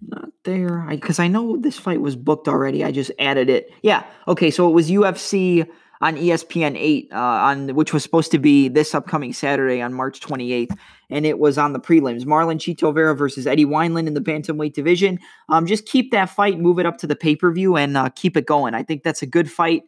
Not 0.00 0.30
there. 0.44 0.86
Because 0.90 1.18
I, 1.18 1.24
I, 1.24 1.28
know 1.28 1.56
this 1.56 1.78
fight 1.78 2.00
was 2.00 2.16
booked 2.16 2.48
already. 2.48 2.84
I 2.84 2.92
just 2.92 3.10
added 3.18 3.48
it. 3.48 3.70
Yeah. 3.82 4.04
Okay. 4.26 4.50
So 4.50 4.68
it 4.68 4.72
was 4.72 4.90
UFC 4.90 5.68
on 6.00 6.16
ESPN 6.16 6.76
8, 6.76 7.08
uh, 7.12 7.16
on 7.16 7.74
which 7.74 7.92
was 7.92 8.02
supposed 8.02 8.30
to 8.32 8.38
be 8.38 8.68
this 8.68 8.94
upcoming 8.94 9.32
Saturday 9.32 9.80
on 9.80 9.94
March 9.94 10.20
28th. 10.20 10.76
And 11.08 11.24
it 11.24 11.38
was 11.38 11.56
on 11.56 11.72
the 11.72 11.80
prelims. 11.80 12.24
Marlon 12.24 12.56
Chito 12.56 12.92
Vera 12.92 13.14
versus 13.14 13.46
Eddie 13.46 13.64
Wineland 13.64 14.06
in 14.06 14.14
the 14.14 14.20
bantamweight 14.20 14.74
division. 14.74 15.18
Um, 15.48 15.66
just 15.66 15.86
keep 15.86 16.10
that 16.10 16.30
fight, 16.30 16.58
move 16.58 16.78
it 16.78 16.86
up 16.86 16.98
to 16.98 17.06
the 17.06 17.16
pay 17.16 17.36
per 17.36 17.52
view, 17.52 17.76
and 17.76 17.96
uh, 17.96 18.08
keep 18.10 18.36
it 18.36 18.46
going. 18.46 18.74
I 18.74 18.82
think 18.82 19.02
that's 19.02 19.22
a 19.22 19.26
good 19.26 19.50
fight 19.50 19.82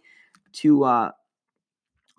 to 0.54 0.84
uh, 0.84 1.10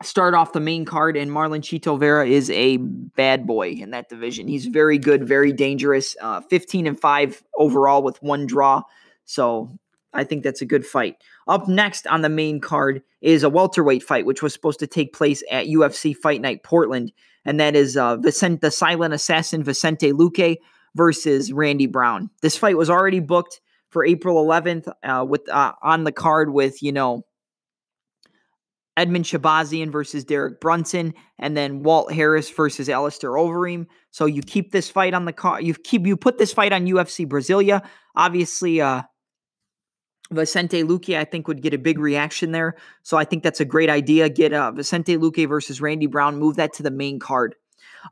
start 0.01 0.33
off 0.33 0.53
the 0.53 0.59
main 0.59 0.85
card, 0.85 1.17
and 1.17 1.29
Marlon 1.29 1.61
Chito 1.61 1.99
Vera 1.99 2.25
is 2.25 2.49
a 2.51 2.77
bad 2.77 3.45
boy 3.45 3.69
in 3.71 3.91
that 3.91 4.09
division. 4.09 4.47
He's 4.47 4.65
very 4.65 4.97
good, 4.97 5.27
very 5.27 5.51
dangerous. 5.51 6.15
Uh, 6.21 6.41
15 6.41 6.87
and 6.87 6.99
5 6.99 7.43
overall 7.57 8.03
with 8.03 8.21
one 8.21 8.45
draw. 8.45 8.83
So 9.25 9.69
I 10.13 10.23
think 10.23 10.43
that's 10.43 10.61
a 10.61 10.65
good 10.65 10.85
fight. 10.85 11.17
Up 11.47 11.67
next 11.67 12.07
on 12.07 12.21
the 12.21 12.29
main 12.29 12.61
card 12.61 13.03
is 13.21 13.43
a 13.43 13.49
welterweight 13.49 14.03
fight, 14.03 14.25
which 14.25 14.41
was 14.41 14.53
supposed 14.53 14.79
to 14.79 14.87
take 14.87 15.13
place 15.13 15.43
at 15.51 15.67
UFC 15.67 16.15
Fight 16.15 16.41
Night 16.41 16.63
Portland. 16.63 17.11
And 17.45 17.59
that 17.59 17.75
is 17.75 17.97
uh, 17.97 18.17
Vicente, 18.17 18.59
the 18.61 18.71
silent 18.71 19.13
assassin 19.13 19.63
Vicente 19.63 20.11
Luque 20.11 20.57
versus 20.95 21.51
Randy 21.51 21.87
Brown. 21.87 22.29
This 22.41 22.57
fight 22.57 22.77
was 22.77 22.89
already 22.89 23.19
booked 23.19 23.61
for 23.89 24.05
April 24.05 24.43
11th 24.45 24.91
uh, 25.03 25.25
with 25.25 25.49
uh, 25.49 25.73
on 25.81 26.03
the 26.03 26.11
card 26.11 26.53
with, 26.53 26.81
you 26.81 26.91
know, 26.91 27.25
Edmen 28.99 29.23
Shahbazyan 29.23 29.91
versus 29.91 30.25
Derek 30.25 30.59
Brunson, 30.59 31.13
and 31.37 31.55
then 31.55 31.83
Walt 31.83 32.11
Harris 32.11 32.49
versus 32.49 32.89
Alistair 32.89 33.31
Overeem. 33.31 33.87
So 34.11 34.25
you 34.25 34.41
keep 34.41 34.71
this 34.71 34.89
fight 34.89 35.13
on 35.13 35.23
the 35.23 35.31
car. 35.31 35.61
You 35.61 35.73
keep 35.73 36.05
you 36.05 36.17
put 36.17 36.37
this 36.37 36.51
fight 36.51 36.73
on 36.73 36.85
UFC 36.85 37.25
Brasilia. 37.25 37.81
Obviously, 38.15 38.81
uh, 38.81 39.03
Vicente 40.31 40.83
Luque, 40.83 41.17
I 41.17 41.23
think, 41.23 41.47
would 41.47 41.61
get 41.61 41.73
a 41.73 41.77
big 41.77 41.97
reaction 41.97 42.51
there. 42.51 42.75
So 43.03 43.17
I 43.17 43.23
think 43.23 43.41
that's 43.41 43.61
a 43.61 43.65
great 43.65 43.89
idea. 43.89 44.27
Get 44.29 44.51
uh, 44.51 44.71
Vicente 44.71 45.17
Luque 45.17 45.47
versus 45.47 45.79
Randy 45.79 46.05
Brown. 46.05 46.37
Move 46.37 46.57
that 46.57 46.73
to 46.73 46.83
the 46.83 46.91
main 46.91 47.19
card. 47.19 47.55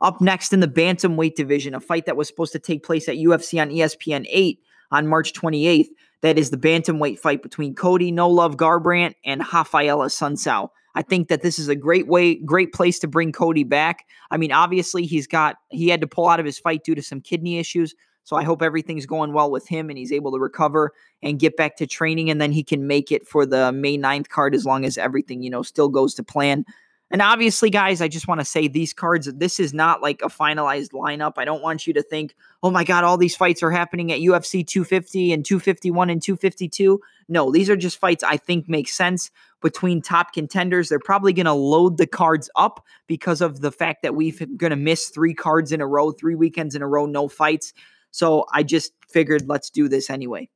Up 0.00 0.20
next 0.20 0.52
in 0.52 0.60
the 0.60 0.68
bantamweight 0.68 1.34
division, 1.34 1.74
a 1.74 1.80
fight 1.80 2.06
that 2.06 2.16
was 2.16 2.28
supposed 2.28 2.52
to 2.52 2.58
take 2.58 2.82
place 2.82 3.08
at 3.08 3.16
UFC 3.16 3.60
on 3.60 3.70
ESPN 3.70 4.26
8 4.28 4.58
on 4.90 5.06
March 5.06 5.32
28th. 5.32 5.88
That 6.22 6.38
is 6.38 6.50
the 6.50 6.56
bantamweight 6.56 7.18
fight 7.18 7.42
between 7.42 7.74
Cody 7.74 8.10
No 8.10 8.28
Love 8.28 8.56
Garbrandt 8.56 9.14
and 9.24 9.42
Raphael 9.52 9.98
Assunção. 9.98 10.70
I 10.98 11.02
think 11.02 11.28
that 11.28 11.42
this 11.42 11.60
is 11.60 11.68
a 11.68 11.76
great 11.76 12.08
way, 12.08 12.34
great 12.34 12.72
place 12.72 12.98
to 12.98 13.06
bring 13.06 13.30
Cody 13.30 13.62
back. 13.62 14.04
I 14.32 14.36
mean, 14.36 14.50
obviously 14.50 15.06
he's 15.06 15.28
got 15.28 15.54
he 15.70 15.88
had 15.88 16.00
to 16.00 16.08
pull 16.08 16.26
out 16.28 16.40
of 16.40 16.44
his 16.44 16.58
fight 16.58 16.82
due 16.82 16.96
to 16.96 17.02
some 17.02 17.20
kidney 17.20 17.60
issues. 17.60 17.94
So 18.24 18.34
I 18.34 18.42
hope 18.42 18.62
everything's 18.62 19.06
going 19.06 19.32
well 19.32 19.48
with 19.48 19.68
him 19.68 19.90
and 19.90 19.96
he's 19.96 20.10
able 20.10 20.32
to 20.32 20.40
recover 20.40 20.90
and 21.22 21.38
get 21.38 21.56
back 21.56 21.76
to 21.76 21.86
training 21.86 22.30
and 22.30 22.40
then 22.40 22.50
he 22.50 22.64
can 22.64 22.88
make 22.88 23.12
it 23.12 23.28
for 23.28 23.46
the 23.46 23.70
May 23.70 23.96
9th 23.96 24.28
card 24.28 24.56
as 24.56 24.66
long 24.66 24.84
as 24.84 24.98
everything, 24.98 25.40
you 25.40 25.50
know, 25.50 25.62
still 25.62 25.88
goes 25.88 26.14
to 26.14 26.24
plan. 26.24 26.64
And 27.10 27.22
obviously, 27.22 27.70
guys, 27.70 28.02
I 28.02 28.08
just 28.08 28.28
want 28.28 28.40
to 28.40 28.44
say 28.44 28.68
these 28.68 28.92
cards, 28.92 29.32
this 29.32 29.58
is 29.58 29.72
not 29.72 30.02
like 30.02 30.20
a 30.20 30.28
finalized 30.28 30.90
lineup. 30.90 31.34
I 31.38 31.46
don't 31.46 31.62
want 31.62 31.86
you 31.86 31.94
to 31.94 32.02
think, 32.02 32.34
oh 32.62 32.70
my 32.70 32.84
God, 32.84 33.02
all 33.02 33.16
these 33.16 33.34
fights 33.34 33.62
are 33.62 33.70
happening 33.70 34.12
at 34.12 34.20
UFC 34.20 34.66
250 34.66 35.32
and 35.32 35.44
251 35.44 36.10
and 36.10 36.22
252. 36.22 37.00
No, 37.28 37.50
these 37.50 37.70
are 37.70 37.76
just 37.76 37.98
fights 37.98 38.22
I 38.22 38.36
think 38.36 38.68
make 38.68 38.88
sense 38.88 39.30
between 39.62 40.02
top 40.02 40.34
contenders. 40.34 40.90
They're 40.90 40.98
probably 40.98 41.32
going 41.32 41.46
to 41.46 41.52
load 41.52 41.96
the 41.96 42.06
cards 42.06 42.50
up 42.56 42.84
because 43.06 43.40
of 43.40 43.60
the 43.60 43.72
fact 43.72 44.02
that 44.02 44.14
we've 44.14 44.38
going 44.58 44.70
to 44.70 44.76
miss 44.76 45.08
three 45.08 45.34
cards 45.34 45.72
in 45.72 45.80
a 45.80 45.86
row, 45.86 46.12
three 46.12 46.34
weekends 46.34 46.74
in 46.74 46.82
a 46.82 46.88
row, 46.88 47.06
no 47.06 47.26
fights. 47.26 47.72
So 48.10 48.44
I 48.52 48.62
just 48.62 48.92
figured 49.08 49.48
let's 49.48 49.70
do 49.70 49.88
this 49.88 50.10
anyway. 50.10 50.50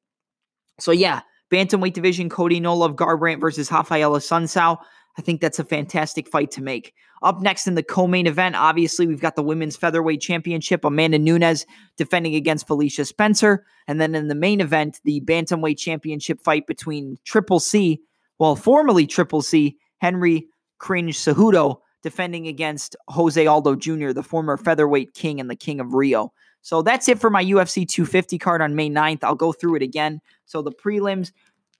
So 0.79 0.93
yeah, 0.93 1.23
bantamweight 1.51 1.95
division, 1.95 2.29
Cody 2.29 2.61
No 2.61 2.75
Love 2.75 2.97
Garbrandt 2.97 3.41
versus 3.41 3.71
Rafaela 3.71 4.19
Assunção. 4.19 4.79
I 5.19 5.23
think 5.23 5.41
that's 5.41 5.59
a 5.59 5.65
fantastic 5.65 6.29
fight 6.29 6.51
to 6.53 6.63
make. 6.63 6.95
Up 7.23 7.41
next 7.41 7.67
in 7.67 7.75
the 7.75 7.83
co-main 7.83 8.27
event, 8.27 8.57
obviously 8.57 9.07
we've 9.07 9.21
got 9.21 9.37
the 9.37 9.43
women's 9.43 9.77
featherweight 9.77 10.21
championship, 10.21 10.85
Amanda 10.85 11.19
Nunes 11.19 11.67
defending 11.97 12.35
against 12.35 12.67
Felicia 12.67 13.05
Spencer, 13.05 13.65
and 13.87 14.01
then 14.01 14.15
in 14.15 14.29
the 14.29 14.35
main 14.35 14.61
event, 14.61 15.01
the 15.05 15.21
bantamweight 15.21 15.79
championship 15.79 16.41
fight 16.43 16.67
between 16.67 17.19
Triple 17.25 17.61
C, 17.61 18.01
well, 18.39 18.57
formerly 18.57 19.07
Triple 19.07 19.43
C, 19.43 19.77
Henry 19.99 20.49
Cringe 20.79 21.17
Cejudo 21.17 21.79
defending 22.03 22.49
against 22.49 22.97
Jose 23.09 23.47
Aldo 23.47 23.77
Jr., 23.77 24.11
the 24.11 24.23
former 24.23 24.57
featherweight 24.57 25.15
king 25.15 25.41
and 25.41 25.49
the 25.49 25.57
king 25.57 25.79
of 25.79 25.95
Rio. 25.95 26.33
So 26.63 26.83
that's 26.83 27.09
it 27.09 27.21
for 27.21 27.31
my 27.31 27.45
UFC 27.45 27.89
250 27.89 28.39
card 28.39 28.63
on 28.63 28.75
May 28.75 28.89
9th. 28.89 29.25
I'll 29.25 29.35
go 29.35 29.53
through 29.53 29.77
it 29.77 29.83
again. 29.83 30.21
So 30.45 30.63
the 30.63 30.73
prelims, 30.73 31.33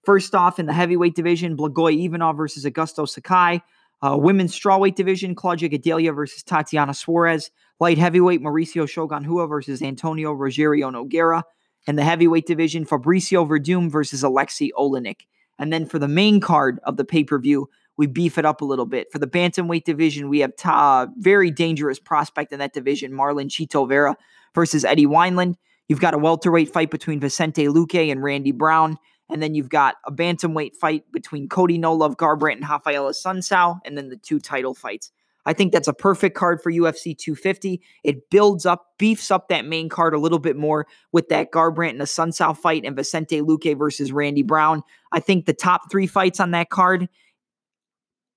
First 0.05 0.35
off, 0.35 0.59
in 0.59 0.67
the 0.67 0.73
heavyweight 0.73 1.15
division, 1.15 1.57
Blagoy 1.57 2.05
Ivanov 2.05 2.37
versus 2.37 2.65
Augusto 2.65 3.09
Sakai. 3.09 3.63
Uh, 4.03 4.17
women's 4.17 4.59
strawweight 4.59 4.97
division, 4.97 5.35
Claudia 5.35 5.69
Gadelha 5.69 6.15
versus 6.15 6.43
Tatiana 6.43 6.93
Suarez. 6.93 7.51
Light 7.79 7.99
heavyweight, 7.99 8.43
Mauricio 8.43 8.89
Shogun 8.89 9.25
Rua 9.25 9.47
versus 9.47 9.81
Antonio 9.81 10.35
Rogerio 10.35 10.91
Nogueira. 10.91 11.43
And 11.87 11.97
the 11.97 12.05
heavyweight 12.05 12.47
division, 12.47 12.85
Fabricio 12.85 13.47
Werdum 13.47 13.91
versus 13.91 14.23
Alexei 14.23 14.71
Oleinik. 14.77 15.23
And 15.59 15.73
then 15.73 15.87
for 15.87 15.99
the 15.99 16.09
main 16.09 16.41
card 16.41 16.81
of 16.85 16.97
the 16.97 17.05
pay 17.05 17.23
per 17.23 17.39
view, 17.39 17.69
we 17.97 18.07
beef 18.07 18.39
it 18.39 18.45
up 18.45 18.61
a 18.61 18.65
little 18.65 18.87
bit. 18.87 19.13
For 19.13 19.19
the 19.19 19.27
bantamweight 19.27 19.85
division, 19.85 20.29
we 20.29 20.41
have 20.41 20.57
ta- 20.57 21.09
very 21.19 21.51
dangerous 21.51 22.01
prospect 22.01 22.53
in 22.53 22.59
that 22.59 22.73
division, 22.73 23.13
Marlon 23.13 23.49
Chito 23.49 23.89
Vera 23.89 24.17
versus 24.55 24.85
Eddie 24.85 25.07
Wineland. 25.07 25.55
You've 25.89 26.01
got 26.01 26.15
a 26.15 26.19
welterweight 26.19 26.73
fight 26.73 26.91
between 26.91 27.21
Vicente 27.21 27.67
Luque 27.67 28.11
and 28.11 28.23
Randy 28.23 28.53
Brown. 28.53 28.99
And 29.33 29.43
then 29.43 29.55
you've 29.55 29.71
got 29.71 29.97
a 30.07 30.13
bantamweight 30.13 30.77
fight 30.77 31.11
between 31.11 31.49
Cody 31.49 31.79
No 31.79 31.95
Love 31.95 32.17
Garbrandt 32.19 32.57
and 32.57 32.69
Rafael 32.69 33.07
Assunção, 33.07 33.81
and 33.85 33.97
then 33.97 34.11
the 34.11 34.17
two 34.17 34.39
title 34.39 34.75
fights. 34.75 35.11
I 35.45 35.53
think 35.53 35.73
that's 35.73 35.89
a 35.89 35.93
perfect 35.93 36.37
card 36.37 36.63
for 36.63 36.71
UFC 36.71 37.17
250. 37.17 37.83
It 38.05 38.31
builds 38.31 38.65
up, 38.65 38.87
beefs 38.99 39.31
up 39.31 39.49
that 39.49 39.65
main 39.65 39.89
card 39.89 40.15
a 40.15 40.19
little 40.19 40.39
bit 40.39 40.57
more 40.57 40.87
with 41.11 41.29
that 41.31 41.51
Garbrandt 41.51 41.91
and 41.91 42.01
Assunção 42.01 42.57
fight 42.57 42.85
and 42.85 42.95
Vicente 42.95 43.41
Luque 43.41 43.77
versus 43.77 44.13
Randy 44.13 44.43
Brown. 44.43 44.83
I 45.11 45.21
think 45.21 45.47
the 45.47 45.53
top 45.53 45.91
three 45.91 46.07
fights 46.07 46.39
on 46.39 46.53
that 46.53 46.71
card. 46.71 47.09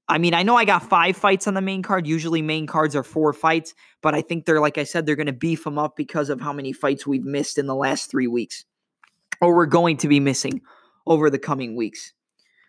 I 0.07 0.17
mean, 0.17 0.33
I 0.33 0.43
know 0.43 0.55
I 0.55 0.65
got 0.65 0.87
five 0.87 1.15
fights 1.15 1.47
on 1.47 1.55
the 1.55 1.61
main 1.61 1.81
card. 1.81 2.07
Usually, 2.07 2.41
main 2.41 2.67
cards 2.67 2.95
are 2.95 3.03
four 3.03 3.33
fights, 3.33 3.73
but 4.01 4.13
I 4.13 4.21
think 4.21 4.45
they're, 4.45 4.61
like 4.61 4.77
I 4.77 4.83
said, 4.83 5.05
they're 5.05 5.15
going 5.15 5.25
to 5.25 5.33
beef 5.33 5.63
them 5.63 5.77
up 5.77 5.95
because 5.95 6.29
of 6.29 6.41
how 6.41 6.53
many 6.53 6.73
fights 6.73 7.07
we've 7.07 7.25
missed 7.25 7.57
in 7.57 7.65
the 7.65 7.75
last 7.75 8.09
three 8.09 8.27
weeks, 8.27 8.65
or 9.41 9.55
we're 9.55 9.65
going 9.65 9.97
to 9.97 10.07
be 10.07 10.19
missing 10.19 10.61
over 11.05 11.29
the 11.29 11.39
coming 11.39 11.75
weeks. 11.75 12.13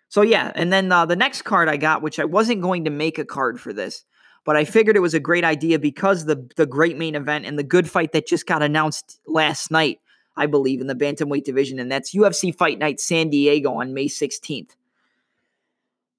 So 0.09 0.21
yeah, 0.21 0.51
and 0.55 0.71
then 0.71 0.91
uh, 0.91 1.05
the 1.05 1.15
next 1.15 1.41
card 1.43 1.67
I 1.67 1.77
got, 1.77 2.01
which 2.01 2.19
I 2.19 2.25
wasn't 2.25 2.61
going 2.61 2.85
to 2.85 2.91
make 2.91 3.17
a 3.17 3.25
card 3.25 3.59
for 3.59 3.73
this, 3.73 4.05
but 4.45 4.55
I 4.55 4.63
figured 4.63 4.95
it 4.95 5.01
was 5.01 5.13
a 5.13 5.19
great 5.19 5.43
idea 5.43 5.79
because 5.79 6.25
the 6.25 6.49
the 6.55 6.65
great 6.65 6.97
main 6.97 7.15
event 7.15 7.45
and 7.45 7.59
the 7.59 7.63
good 7.63 7.89
fight 7.89 8.13
that 8.13 8.27
just 8.27 8.45
got 8.45 8.63
announced 8.63 9.19
last 9.27 9.69
night, 9.71 9.99
I 10.37 10.45
believe, 10.45 10.79
in 10.79 10.87
the 10.87 10.95
bantamweight 10.95 11.43
division, 11.43 11.79
and 11.79 11.91
that's 11.91 12.15
UFC 12.15 12.55
Fight 12.55 12.79
Night 12.79 13.01
San 13.01 13.29
Diego 13.29 13.73
on 13.73 13.93
May 13.93 14.07
16th. 14.07 14.71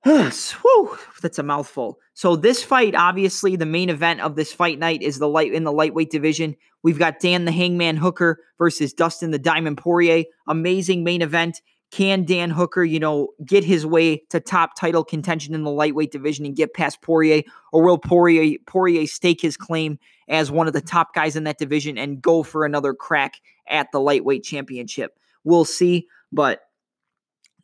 Whew, 0.05 0.99
that's 1.21 1.39
a 1.39 1.43
mouthful. 1.43 1.99
So 2.15 2.37
this 2.37 2.63
fight, 2.63 2.95
obviously, 2.95 3.57
the 3.57 3.67
main 3.67 3.91
event 3.91 4.21
of 4.21 4.37
this 4.37 4.53
fight 4.53 4.79
night 4.79 5.03
is 5.03 5.19
the 5.19 5.29
light 5.29 5.53
in 5.53 5.65
the 5.65 5.73
lightweight 5.73 6.11
division. 6.11 6.57
We've 6.83 6.99
got 6.99 7.21
Dan 7.21 7.45
the 7.45 7.53
Hangman 7.53 7.97
Hooker 7.97 8.41
versus 8.59 8.93
Dustin 8.93 9.33
the 9.33 9.39
Diamond 9.39 9.79
Poirier. 9.79 10.25
Amazing 10.47 11.03
main 11.03 11.23
event. 11.23 11.61
Can 11.91 12.25
Dan 12.25 12.51
Hooker, 12.51 12.85
you 12.85 13.01
know, 13.01 13.29
get 13.45 13.65
his 13.65 13.87
way 13.87 14.19
to 14.29 14.41
top 14.41 14.77
title 14.77 15.03
contention 15.03 15.55
in 15.55 15.63
the 15.63 15.71
lightweight 15.71 16.11
division 16.11 16.45
and 16.45 16.55
get 16.55 16.75
past 16.75 17.01
Poirier, 17.01 17.43
or 17.73 17.83
will 17.83 17.99
Poirier 17.99 18.59
Poirier 18.67 19.07
stake 19.07 19.41
his 19.41 19.57
claim 19.57 19.99
as 20.29 20.51
one 20.51 20.67
of 20.67 20.75
the 20.75 20.83
top 20.83 21.15
guys 21.15 21.35
in 21.35 21.45
that 21.45 21.59
division 21.59 21.97
and 21.97 22.21
go 22.21 22.43
for 22.43 22.67
another 22.67 22.93
crack 22.93 23.41
at 23.69 23.91
the 23.93 24.01
lightweight 24.01 24.45
championship? 24.45 25.19
We'll 25.45 25.65
see, 25.65 26.09
but 26.31 26.61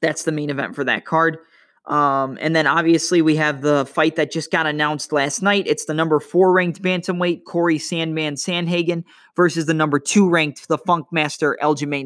that's 0.01 0.25
the 0.25 0.33
main 0.33 0.49
event 0.49 0.75
for 0.75 0.85
that 0.85 1.05
card. 1.05 1.39
Um, 1.87 2.39
and 2.41 2.57
then 2.57 2.67
obviously 2.67 3.21
we 3.21 3.37
have 3.37 3.61
the 3.61 3.85
fight 3.85 4.17
that 4.17 4.33
just 4.33 4.51
got 4.51 4.67
announced 4.67 5.13
last 5.13 5.43
night. 5.43 5.67
It's 5.67 5.85
the 5.85 5.93
number 5.93 6.19
four 6.19 6.53
ranked 6.53 6.81
bantamweight 6.81 7.45
Corey 7.45 7.79
Sandman 7.79 8.37
Sandhagen 8.37 9.05
versus 9.37 9.67
the 9.67 9.75
number 9.75 9.99
two 9.99 10.29
ranked 10.31 10.69
the 10.69 10.79
Funk 10.79 11.09
Master 11.13 11.59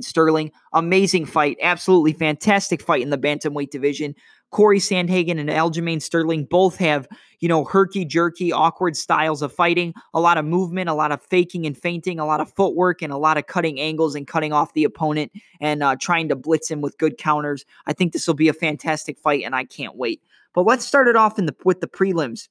Sterling. 0.03 0.51
Amazing 0.73 1.27
fight, 1.27 1.59
absolutely 1.63 2.13
fantastic 2.13 2.83
fight 2.83 3.03
in 3.03 3.11
the 3.11 3.19
bantamweight 3.19 3.71
division. 3.71 4.17
Corey 4.51 4.79
Sandhagen 4.79 5.39
and 5.39 5.51
Aljamain 5.51 6.01
Sterling 6.01 6.45
both 6.45 6.77
have, 6.79 7.07
you 7.41 7.49
know, 7.49 7.65
herky 7.65 8.05
jerky, 8.05 8.51
awkward 8.51 8.97
styles 8.97 9.43
of 9.43 9.53
fighting, 9.53 9.93
a 10.15 10.21
lot 10.21 10.39
of 10.39 10.45
movement, 10.45 10.89
a 10.89 10.95
lot 10.95 11.13
of 11.13 11.23
faking 11.23 11.67
and 11.67 11.77
feinting, 11.77 12.19
a 12.19 12.27
lot 12.27 12.41
of 12.41 12.53
footwork, 12.55 13.03
and 13.03 13.13
a 13.13 13.19
lot 13.19 13.37
of 13.37 13.47
cutting 13.47 13.79
angles 13.79 14.15
and 14.15 14.27
cutting 14.27 14.53
off 14.53 14.73
the 14.73 14.85
opponent 14.85 15.33
and 15.61 15.83
uh, 15.83 15.97
trying 16.01 16.29
to 16.29 16.37
blitz 16.37 16.71
him 16.71 16.81
with 16.81 16.97
good 16.99 17.19
counters. 17.19 17.67
I 17.87 17.93
think 17.93 18.13
this 18.13 18.27
will 18.27 18.35
be 18.35 18.49
a 18.49 18.55
fantastic 18.55 19.19
fight, 19.19 19.45
and 19.45 19.55
I 19.55 19.65
can't 19.65 19.97
wait. 19.97 20.23
But 20.55 20.65
let's 20.65 20.87
start 20.87 21.09
it 21.09 21.17
off 21.17 21.39
in 21.39 21.47
the 21.47 21.55
with 21.65 21.81
the 21.81 21.89
prelims. 21.89 22.49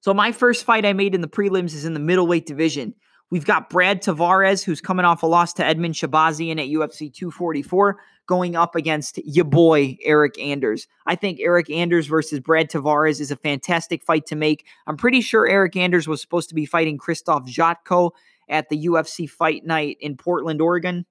So 0.00 0.12
my 0.12 0.32
first 0.32 0.64
fight 0.64 0.84
I 0.84 0.92
made 0.92 1.14
in 1.14 1.22
the 1.22 1.28
prelims 1.28 1.72
is 1.72 1.84
in 1.84 1.94
the 1.94 2.00
middleweight 2.00 2.46
division. 2.46 2.94
We've 3.34 3.44
got 3.44 3.68
Brad 3.68 4.00
Tavares, 4.00 4.62
who's 4.62 4.80
coming 4.80 5.04
off 5.04 5.24
a 5.24 5.26
loss 5.26 5.52
to 5.54 5.64
Edmen 5.64 5.90
Shahbazyan 5.90 6.52
at 6.52 6.68
UFC 6.68 7.12
244, 7.12 7.98
going 8.26 8.54
up 8.54 8.76
against 8.76 9.18
your 9.24 9.44
boy, 9.44 9.98
Eryk 10.06 10.40
Anders. 10.40 10.86
I 11.04 11.16
think 11.16 11.40
Eryk 11.40 11.68
Anders 11.68 12.06
versus 12.06 12.38
Brad 12.38 12.70
Tavares 12.70 13.20
is 13.20 13.32
a 13.32 13.36
fantastic 13.36 14.04
fight 14.04 14.26
to 14.26 14.36
make. 14.36 14.68
I'm 14.86 14.96
pretty 14.96 15.20
sure 15.20 15.48
Eryk 15.48 15.74
Anders 15.74 16.06
was 16.06 16.20
supposed 16.20 16.48
to 16.50 16.54
be 16.54 16.64
fighting 16.64 16.96
Krzysztof 16.96 17.48
Jotko 17.48 18.12
at 18.48 18.68
the 18.68 18.86
UFC 18.86 19.28
Fight 19.28 19.66
Night 19.66 19.96
in 19.98 20.16
Portland, 20.16 20.60
Oregon. 20.60 21.04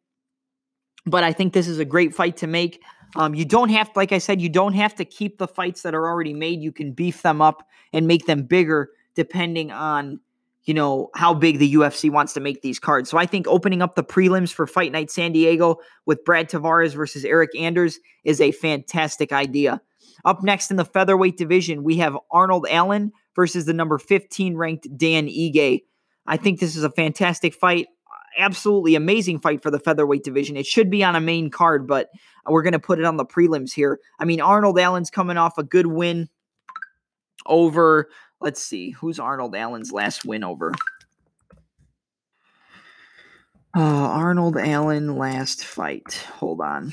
But 1.06 1.26
I 1.26 1.34
think 1.34 1.52
this 1.52 1.68
is 1.68 1.80
a 1.80 1.84
great 1.84 2.16
fight 2.16 2.38
to 2.38 2.48
make. 2.48 2.82
Um, 3.18 3.36
you 3.36 3.44
don't 3.44 3.68
have, 3.68 3.92
like 3.98 4.14
I 4.14 4.20
said, 4.20 4.40
you 4.40 4.48
don't 4.48 4.76
have 4.76 4.96
to 4.96 5.04
keep 5.04 5.40
the 5.40 5.48
fights 5.50 5.82
that 5.82 5.94
are 5.94 6.08
already 6.08 6.34
made. 6.34 6.62
You 6.62 6.72
can 6.72 6.94
beef 6.94 7.22
them 7.22 7.42
up 7.42 7.68
and 7.92 8.08
make 8.08 8.28
them 8.28 8.44
bigger 8.44 8.92
depending 9.14 9.72
on 9.72 10.20
you 10.66 10.74
know, 10.74 11.10
how 11.14 11.34
big 11.34 11.60
the 11.60 11.74
UFC 11.74 12.10
wants 12.10 12.34
to 12.34 12.40
make 12.40 12.62
these 12.62 12.80
cards. 12.80 13.10
So 13.10 13.18
I 13.18 13.26
think 13.26 13.48
opening 13.48 13.82
up 13.82 13.96
the 13.96 14.04
prelims 14.04 14.54
for 14.54 14.66
Fight 14.66 14.92
Night 14.92 15.12
San 15.12 15.34
Diego 15.34 15.78
with 16.06 16.24
Brad 16.24 16.50
Tavares 16.50 16.94
versus 16.94 17.26
Eryk 17.26 17.50
Anders 17.58 18.00
is 18.24 18.40
a 18.40 18.52
fantastic 18.52 19.34
idea. 19.34 19.82
Up 20.24 20.42
next 20.42 20.72
in 20.72 20.78
the 20.78 20.86
featherweight 20.86 21.38
division, 21.38 21.84
we 21.84 21.98
have 21.98 22.18
Arnold 22.32 22.66
Allen 22.70 23.12
versus 23.36 23.66
the 23.66 23.74
number 23.74 23.98
15 23.98 24.56
ranked 24.56 24.88
Dan 24.96 25.28
Ige. 25.28 25.84
I 26.26 26.38
think 26.38 26.60
this 26.60 26.78
is 26.78 26.84
a 26.84 26.90
fantastic 26.90 27.54
fight. 27.54 27.88
Absolutely 28.38 28.96
amazing 28.96 29.40
fight 29.40 29.62
for 29.62 29.70
the 29.70 29.80
featherweight 29.80 30.24
division. 30.24 30.56
It 30.56 30.66
should 30.66 30.90
be 30.90 31.04
on 31.04 31.16
a 31.16 31.22
main 31.22 31.50
card, 31.50 31.88
but 31.88 32.10
we're 32.48 32.64
going 32.64 32.74
to 32.74 32.80
put 32.80 33.00
it 33.00 33.06
on 33.06 33.18
the 33.18 33.26
prelims 33.26 33.74
here. 33.74 34.00
I 34.18 34.26
mean, 34.26 34.40
Arnold 34.40 34.80
Allen's 34.80 35.10
coming 35.10 35.38
off 35.38 35.58
a 35.58 35.64
good 35.64 35.88
win 35.88 36.30
over 37.46 38.08
Let's 38.44 38.62
see. 38.62 38.90
Who's 38.90 39.20
Arnold 39.20 39.56
Allen's 39.56 39.94
last 39.94 40.26
win 40.26 40.44
over? 40.44 40.74
Uh, 43.74 43.80
Arnold 43.80 44.58
Allen 44.58 45.16
last 45.16 45.64
fight. 45.64 46.22
Hold 46.34 46.60
on. 46.60 46.92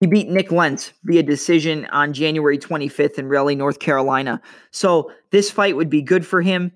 He 0.00 0.06
beat 0.06 0.30
Nik 0.30 0.50
Lentz 0.50 0.94
via 1.04 1.22
decision 1.22 1.84
on 1.92 2.14
January 2.14 2.56
25th 2.56 3.18
in 3.18 3.28
Raleigh, 3.28 3.54
North 3.54 3.78
Carolina. 3.78 4.40
So 4.70 5.12
this 5.32 5.50
fight 5.50 5.76
would 5.76 5.90
be 5.90 6.00
good 6.00 6.26
for 6.26 6.40
him. 6.40 6.72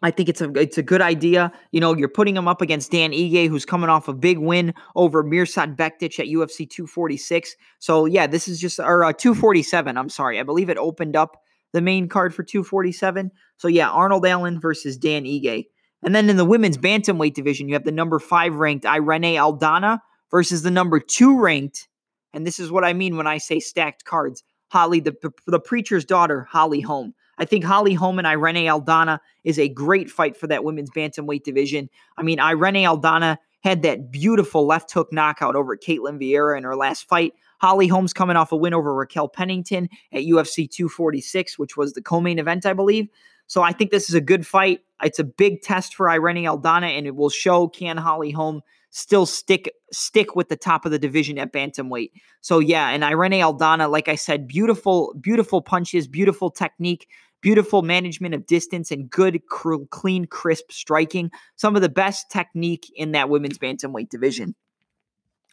I 0.00 0.12
think 0.12 0.28
it's 0.28 0.40
a 0.40 0.52
it's 0.52 0.78
a 0.78 0.82
good 0.82 1.02
idea. 1.02 1.50
You 1.72 1.80
know, 1.80 1.96
you're 1.96 2.08
putting 2.08 2.36
him 2.36 2.46
up 2.46 2.62
against 2.62 2.92
Dan 2.92 3.10
Ige, 3.10 3.48
who's 3.48 3.64
coming 3.64 3.90
off 3.90 4.06
a 4.06 4.14
big 4.14 4.38
win 4.38 4.74
over 4.94 5.24
Mirsad 5.24 5.74
Bektic 5.76 6.20
at 6.20 6.26
UFC 6.26 6.70
246. 6.70 7.56
So 7.80 8.04
yeah, 8.06 8.28
this 8.28 8.46
is 8.46 8.60
just 8.60 8.78
or 8.78 9.02
uh, 9.02 9.12
247. 9.12 9.96
I'm 9.96 10.08
sorry, 10.08 10.38
I 10.38 10.44
believe 10.44 10.70
it 10.70 10.78
opened 10.78 11.16
up 11.16 11.40
the 11.74 11.82
main 11.82 12.08
card 12.08 12.32
for 12.32 12.44
247. 12.44 13.32
So 13.58 13.68
yeah, 13.68 13.90
Arnold 13.90 14.24
Allen 14.24 14.60
versus 14.60 14.96
Dan 14.96 15.24
Ige. 15.24 15.66
And 16.04 16.14
then 16.14 16.30
in 16.30 16.36
the 16.36 16.44
women's 16.44 16.78
bantamweight 16.78 17.34
division, 17.34 17.66
you 17.66 17.74
have 17.74 17.84
the 17.84 17.90
number 17.92 18.20
five 18.20 18.54
ranked 18.54 18.86
Irene 18.86 19.36
Aldana 19.36 19.98
versus 20.30 20.62
the 20.62 20.70
number 20.70 21.00
two 21.00 21.38
ranked, 21.38 21.88
and 22.32 22.46
this 22.46 22.60
is 22.60 22.70
what 22.70 22.84
I 22.84 22.92
mean 22.92 23.16
when 23.16 23.26
I 23.26 23.38
say 23.38 23.58
stacked 23.58 24.04
cards, 24.04 24.44
Holly, 24.68 25.00
the, 25.00 25.14
the 25.46 25.60
preacher's 25.60 26.04
daughter, 26.04 26.46
Holly 26.50 26.80
Holm. 26.80 27.14
I 27.38 27.44
think 27.44 27.64
Holly 27.64 27.94
Holm 27.94 28.18
and 28.18 28.26
Irene 28.26 28.66
Aldana 28.66 29.18
is 29.42 29.58
a 29.58 29.68
great 29.68 30.10
fight 30.10 30.36
for 30.36 30.46
that 30.46 30.62
women's 30.62 30.90
bantamweight 30.90 31.42
division. 31.42 31.90
I 32.16 32.22
mean, 32.22 32.38
Irene 32.38 32.86
Aldana 32.86 33.38
had 33.64 33.82
that 33.82 34.12
beautiful 34.12 34.66
left 34.66 34.92
hook 34.92 35.12
knockout 35.12 35.56
over 35.56 35.76
Ketlen 35.76 36.20
Vieira 36.20 36.56
in 36.56 36.64
her 36.64 36.76
last 36.76 37.08
fight. 37.08 37.32
Holly 37.60 37.88
Holm's 37.88 38.12
coming 38.12 38.36
off 38.36 38.52
a 38.52 38.56
win 38.56 38.74
over 38.74 38.94
Raquel 38.94 39.28
Pennington 39.28 39.88
at 40.12 40.22
UFC 40.22 40.70
246, 40.70 41.58
which 41.58 41.76
was 41.76 41.92
the 41.92 42.02
co-main 42.02 42.38
event, 42.38 42.66
I 42.66 42.72
believe. 42.72 43.08
So 43.46 43.62
I 43.62 43.72
think 43.72 43.90
this 43.90 44.08
is 44.08 44.14
a 44.14 44.20
good 44.20 44.46
fight. 44.46 44.80
It's 45.02 45.18
a 45.18 45.24
big 45.24 45.62
test 45.62 45.94
for 45.94 46.08
Irene 46.08 46.44
Aldana, 46.44 46.96
and 46.96 47.06
it 47.06 47.14
will 47.14 47.30
show 47.30 47.68
can 47.68 47.96
Holly 47.96 48.30
Holm 48.30 48.62
still 48.90 49.26
stick 49.26 49.72
stick 49.92 50.36
with 50.36 50.48
the 50.48 50.56
top 50.56 50.84
of 50.84 50.92
the 50.92 50.98
division 50.98 51.38
at 51.38 51.52
bantamweight. 51.52 52.10
So 52.40 52.58
yeah, 52.58 52.88
and 52.90 53.04
Irene 53.04 53.32
Aldana, 53.32 53.90
like 53.90 54.08
I 54.08 54.14
said, 54.14 54.46
beautiful, 54.46 55.14
beautiful 55.20 55.60
punches, 55.62 56.06
beautiful 56.06 56.50
technique, 56.50 57.08
beautiful 57.40 57.82
management 57.82 58.34
of 58.34 58.46
distance, 58.46 58.90
and 58.90 59.10
good, 59.10 59.40
clean, 59.48 60.26
crisp 60.26 60.70
striking. 60.70 61.30
Some 61.56 61.76
of 61.76 61.82
the 61.82 61.88
best 61.88 62.30
technique 62.30 62.90
in 62.94 63.12
that 63.12 63.28
women's 63.28 63.58
bantamweight 63.58 64.08
division. 64.08 64.54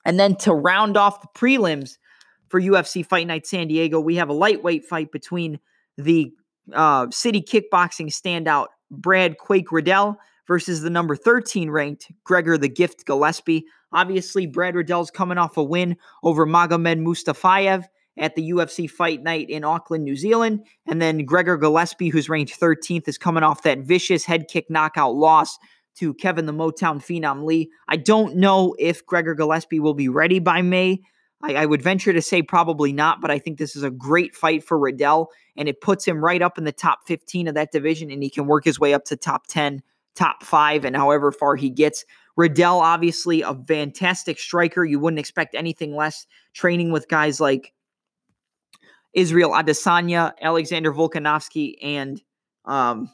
And 0.05 0.20
then 0.20 0.36
to 0.38 0.53
round 0.53 0.98
off 0.98 1.22
the 1.22 1.27
prelims 1.36 1.98
for 2.50 2.60
UFC 2.60 3.05
Fight 3.05 3.27
Night 3.27 3.46
San 3.46 3.67
Diego, 3.67 4.00
we 4.00 4.15
have 4.15 4.29
a 4.29 4.34
lightweight 4.34 4.86
fight 4.86 5.12
between 5.12 5.60
the 5.98 6.34
uh, 6.74 7.08
city 7.12 7.41
kickboxing 7.41 8.08
standout 8.08 8.67
Brad 8.89 9.38
Quake 9.38 9.72
Riddell 9.72 10.17
versus 10.48 10.81
the 10.81 10.89
number 10.89 11.15
13 11.15 11.70
ranked 11.70 12.12
Gregor 12.24 12.58
the 12.58 12.70
Gift 12.70 13.05
Gillespie. 13.05 13.65
Obviously, 13.93 14.48
Brad 14.48 14.75
Riddell's 14.75 15.12
coming 15.12 15.38
off 15.38 15.58
a 15.58 15.63
win 15.63 15.98
over 16.24 16.46
Magomed 16.46 17.01
Mustafayev 17.01 17.86
at 18.17 18.36
the 18.36 18.51
UFC 18.51 18.89
Fight 18.89 19.24
Night 19.24 19.50
in 19.50 19.63
Auckland, 19.63 20.03
New 20.03 20.15
Zealand. 20.15 20.65
And 20.86 21.01
then 21.01 21.25
Gregor 21.25 21.58
Gillespie, 21.58 22.10
who's 22.10 22.29
ranked 22.29 22.60
13th, 22.60 23.08
is 23.08 23.17
coming 23.17 23.43
off 23.43 23.63
that 23.63 23.79
vicious 23.79 24.25
head 24.25 24.48
kick 24.48 24.70
knockout 24.70 25.15
loss 25.15 25.58
to 25.95 26.13
Kevin 26.13 26.45
the 26.45 26.53
Motown 26.53 26.98
Phenom 26.98 27.43
Lee. 27.43 27.69
I 27.88 27.98
don't 27.98 28.36
know 28.36 28.75
if 28.79 29.05
Gregor 29.05 29.36
Gillespie 29.36 29.79
will 29.79 29.93
be 29.93 30.10
ready 30.10 30.39
by 30.39 30.62
May. 30.62 31.01
I, 31.43 31.55
I, 31.55 31.65
would 31.65 31.81
venture 31.81 32.13
to 32.13 32.21
say 32.21 32.41
probably 32.41 32.93
not, 32.93 33.19
but 33.21 33.31
I 33.31 33.39
think 33.39 33.57
this 33.57 33.75
is 33.75 33.83
a 33.83 33.91
great 33.91 34.36
fight 34.36 34.63
for 34.63 34.77
Riddell, 34.77 35.29
and 35.57 35.67
it 35.67 35.81
puts 35.81 36.05
him 36.05 36.24
right 36.24 36.41
up 36.41 36.57
in 36.57 36.63
the 36.63 36.71
top 36.71 37.00
15 37.07 37.48
of 37.48 37.55
that 37.55 37.71
division, 37.71 38.12
and 38.12 38.21
he 38.21 38.29
can 38.29 38.45
work 38.45 38.63
his 38.63 38.79
way 38.79 38.93
up 38.93 39.05
to 39.05 39.15
top 39.15 39.48
10, 39.48 39.81
top 40.15 40.43
five, 40.43 40.86
and 40.86 40.95
however 40.95 41.31
far 41.31 41.55
he 41.55 41.69
gets. 41.69 42.05
Riddell, 42.38 42.79
obviously, 42.79 43.41
a 43.41 43.55
fantastic 43.67 44.39
striker. 44.39 44.86
You 44.86 45.00
wouldn't 45.00 45.19
expect 45.19 45.55
anything 45.55 45.95
less 45.95 46.25
training 46.53 46.91
with 46.91 47.10
guys 47.10 47.41
like 47.41 47.74
Israel 49.13 49.51
Adesanya, 49.51 50.31
Alexander 50.41 50.93
Volkanovski, 50.93 51.75
and 51.81 52.21
um, 52.65 53.10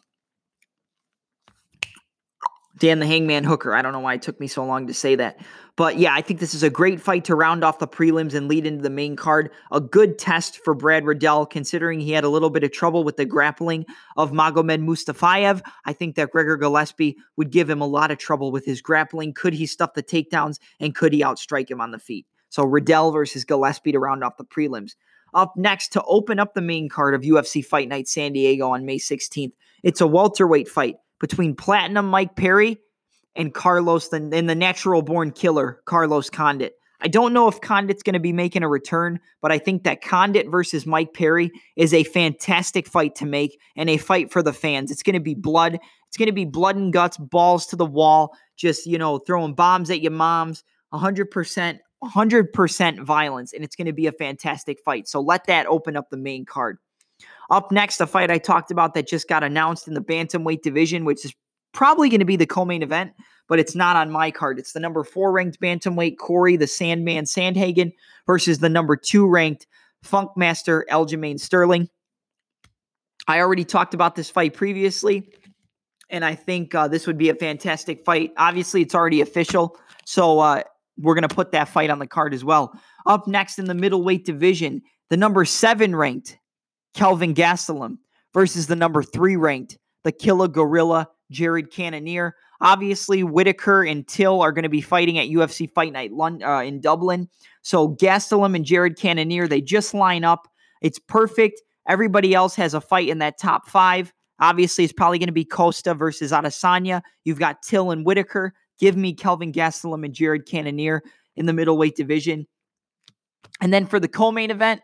Dan 2.77 2.99
the 2.99 3.07
Hangman 3.07 3.43
Hooker. 3.43 3.73
I 3.73 3.81
don't 3.81 3.91
know 3.91 3.99
why 3.99 4.13
it 4.13 4.21
took 4.21 4.39
me 4.39 4.47
so 4.47 4.63
long 4.63 4.87
to 4.87 4.93
say 4.93 5.15
that. 5.15 5.39
But 5.75 5.97
yeah, 5.97 6.13
I 6.13 6.21
think 6.21 6.39
this 6.39 6.53
is 6.53 6.63
a 6.63 6.69
great 6.69 7.01
fight 7.01 7.25
to 7.25 7.35
round 7.35 7.63
off 7.63 7.79
the 7.79 7.87
prelims 7.87 8.33
and 8.33 8.47
lead 8.47 8.65
into 8.65 8.81
the 8.81 8.89
main 8.89 9.15
card. 9.15 9.51
A 9.71 9.81
good 9.81 10.17
test 10.17 10.63
for 10.63 10.73
Brad 10.73 11.05
Riddell, 11.05 11.45
considering 11.45 11.99
he 11.99 12.11
had 12.11 12.23
a 12.23 12.29
little 12.29 12.49
bit 12.49 12.63
of 12.63 12.71
trouble 12.71 13.03
with 13.03 13.17
the 13.17 13.25
grappling 13.25 13.85
of 14.15 14.31
Magomed 14.31 14.83
Mustafayev. 14.83 15.61
I 15.85 15.93
think 15.93 16.15
that 16.15 16.31
Gregor 16.31 16.57
Gillespie 16.57 17.17
would 17.35 17.51
give 17.51 17.69
him 17.69 17.81
a 17.81 17.87
lot 17.87 18.11
of 18.11 18.17
trouble 18.17 18.51
with 18.51 18.65
his 18.65 18.81
grappling. 18.81 19.33
Could 19.33 19.53
he 19.53 19.65
stuff 19.65 19.93
the 19.93 20.03
takedowns 20.03 20.59
and 20.79 20.95
could 20.95 21.13
he 21.13 21.21
outstrike 21.21 21.69
him 21.69 21.81
on 21.81 21.91
the 21.91 21.99
feet? 21.99 22.25
So 22.49 22.63
Riddell 22.63 23.11
versus 23.11 23.43
Gillespie 23.43 23.91
to 23.91 23.99
round 23.99 24.23
off 24.23 24.37
the 24.37 24.45
prelims. 24.45 24.93
Up 25.33 25.53
next 25.57 25.89
to 25.89 26.03
open 26.03 26.39
up 26.39 26.53
the 26.53 26.61
main 26.61 26.89
card 26.89 27.13
of 27.13 27.21
UFC 27.21 27.63
Fight 27.63 27.89
Night 27.89 28.07
San 28.07 28.33
Diego 28.33 28.69
on 28.69 28.85
May 28.85 28.97
16th, 28.97 29.51
it's 29.83 30.01
a 30.01 30.07
welterweight 30.07 30.67
fight 30.67 30.95
between 31.19 31.55
Platinum 31.55 32.07
Mike 32.07 32.35
Perry 32.35 32.77
and 33.35 33.53
Carlos, 33.53 34.11
and 34.11 34.31
the 34.31 34.55
natural 34.55 35.01
born 35.01 35.31
killer, 35.31 35.81
Carlos 35.85 36.29
Condit. 36.29 36.73
I 36.99 37.07
don't 37.07 37.33
know 37.33 37.47
if 37.47 37.61
Condit's 37.61 38.01
going 38.01 38.15
to 38.15 38.19
be 38.19 38.33
making 38.33 38.63
a 38.63 38.67
return, 38.67 39.19
but 39.39 39.51
I 39.51 39.59
think 39.59 39.83
that 39.83 40.01
Condit 40.01 40.49
versus 40.49 40.87
Mike 40.87 41.13
Perry 41.13 41.51
is 41.75 41.93
a 41.93 42.03
fantastic 42.03 42.87
fight 42.87 43.13
to 43.15 43.25
make 43.27 43.59
and 43.75 43.89
a 43.89 43.97
fight 43.97 44.31
for 44.31 44.41
the 44.41 44.53
fans. 44.53 44.89
It's 44.89 45.03
going 45.03 45.13
to 45.13 45.19
be 45.19 45.35
blood. 45.35 45.77
It's 46.07 46.17
going 46.17 46.27
to 46.27 46.33
be 46.33 46.45
blood 46.45 46.75
and 46.75 46.91
guts, 46.91 47.17
balls 47.17 47.67
to 47.67 47.75
the 47.75 47.85
wall, 47.85 48.35
just, 48.55 48.87
you 48.87 48.97
know, 48.97 49.19
throwing 49.19 49.53
bombs 49.53 49.91
at 49.91 50.01
your 50.01 50.11
moms, 50.11 50.63
100%, 50.91 51.77
100% 52.03 52.99
violence, 53.03 53.53
and 53.53 53.63
it's 53.63 53.75
going 53.75 53.85
to 53.85 53.93
be 53.93 54.07
a 54.07 54.11
fantastic 54.11 54.79
fight. 54.83 55.07
So 55.07 55.19
let 55.21 55.45
that 55.45 55.67
open 55.67 55.95
up 55.95 56.09
the 56.09 56.17
main 56.17 56.45
card. 56.45 56.79
Up 57.49 57.71
next, 57.71 58.01
a 58.01 58.07
fight 58.07 58.29
I 58.29 58.37
talked 58.37 58.71
about 58.71 58.93
that 58.93 59.07
just 59.07 59.27
got 59.27 59.43
announced 59.43 59.87
in 59.87 59.93
the 59.93 60.01
bantamweight 60.01 60.61
division, 60.61 61.05
which 61.05 61.23
is 61.23 61.33
probably 61.73 62.09
going 62.09 62.19
to 62.19 62.25
be 62.25 62.35
the 62.35 62.45
co-main 62.45 62.83
event, 62.83 63.13
but 63.47 63.59
it's 63.59 63.75
not 63.75 63.95
on 63.95 64.11
my 64.11 64.31
card. 64.31 64.59
It's 64.59 64.73
the 64.73 64.79
number 64.79 65.03
four 65.03 65.31
ranked 65.31 65.59
bantamweight 65.61 66.17
Corey 66.17 66.57
the 66.57 66.67
Sandman 66.67 67.25
Sandhagen 67.25 67.93
versus 68.25 68.59
the 68.59 68.69
number 68.69 68.95
two 68.95 69.27
ranked 69.27 69.67
Funkmaster 70.05 70.83
Aljamain 70.89 71.39
Sterling. 71.39 71.89
I 73.27 73.39
already 73.39 73.65
talked 73.65 73.93
about 73.93 74.15
this 74.15 74.29
fight 74.29 74.53
previously, 74.53 75.33
and 76.09 76.23
I 76.23 76.35
think 76.35 76.73
uh, 76.73 76.87
this 76.87 77.07
would 77.07 77.17
be 77.17 77.29
a 77.29 77.35
fantastic 77.35 78.05
fight. 78.05 78.31
Obviously, 78.37 78.81
it's 78.81 78.95
already 78.95 79.21
official, 79.21 79.77
so 80.05 80.39
uh, 80.39 80.63
we're 80.97 81.15
going 81.15 81.27
to 81.27 81.35
put 81.35 81.51
that 81.51 81.67
fight 81.67 81.89
on 81.89 81.99
the 81.99 82.07
card 82.07 82.33
as 82.33 82.43
well. 82.43 82.73
Up 83.05 83.27
next 83.27 83.59
in 83.59 83.65
the 83.65 83.73
middleweight 83.73 84.25
division, 84.25 84.81
the 85.09 85.17
number 85.17 85.45
seven 85.45 85.95
ranked 85.95 86.37
Kelvin 86.93 87.33
Gastelum 87.33 87.97
versus 88.33 88.67
the 88.67 88.75
number 88.75 89.03
three 89.03 89.35
ranked, 89.35 89.77
the 90.03 90.11
Killer 90.11 90.47
Gorilla 90.47 91.09
Jared 91.31 91.71
Cannonier. 91.71 92.35
Obviously, 92.61 93.23
Whitaker 93.23 93.83
and 93.83 94.07
Till 94.07 94.41
are 94.41 94.51
going 94.51 94.63
to 94.63 94.69
be 94.69 94.81
fighting 94.81 95.19
at 95.19 95.27
UFC 95.27 95.69
Fight 95.69 95.93
Night 95.93 96.11
uh, 96.43 96.63
in 96.63 96.81
Dublin. 96.81 97.29
So 97.61 97.89
Gastelum 97.89 98.55
and 98.55 98.65
Jared 98.65 98.97
Cannonier, 98.97 99.47
they 99.47 99.61
just 99.61 99.93
line 99.93 100.23
up. 100.23 100.47
It's 100.81 100.99
perfect. 100.99 101.61
Everybody 101.87 102.33
else 102.33 102.55
has 102.55 102.73
a 102.73 102.81
fight 102.81 103.09
in 103.09 103.19
that 103.19 103.37
top 103.37 103.67
five. 103.67 104.13
Obviously, 104.39 104.83
it's 104.83 104.93
probably 104.93 105.19
going 105.19 105.27
to 105.27 105.33
be 105.33 105.45
Costa 105.45 105.93
versus 105.93 106.31
Adesanya. 106.31 107.01
You've 107.23 107.39
got 107.39 107.61
Till 107.61 107.91
and 107.91 108.05
Whitaker. 108.05 108.53
Give 108.79 108.95
me 108.95 109.13
Kelvin 109.13 109.51
Gastelum 109.51 110.05
and 110.05 110.13
Jared 110.13 110.45
Cannonier 110.45 111.01
in 111.35 111.45
the 111.45 111.53
middleweight 111.53 111.95
division. 111.95 112.45
And 113.61 113.73
then 113.73 113.87
for 113.87 113.99
the 113.99 114.07
co-main 114.07 114.51
event, 114.51 114.81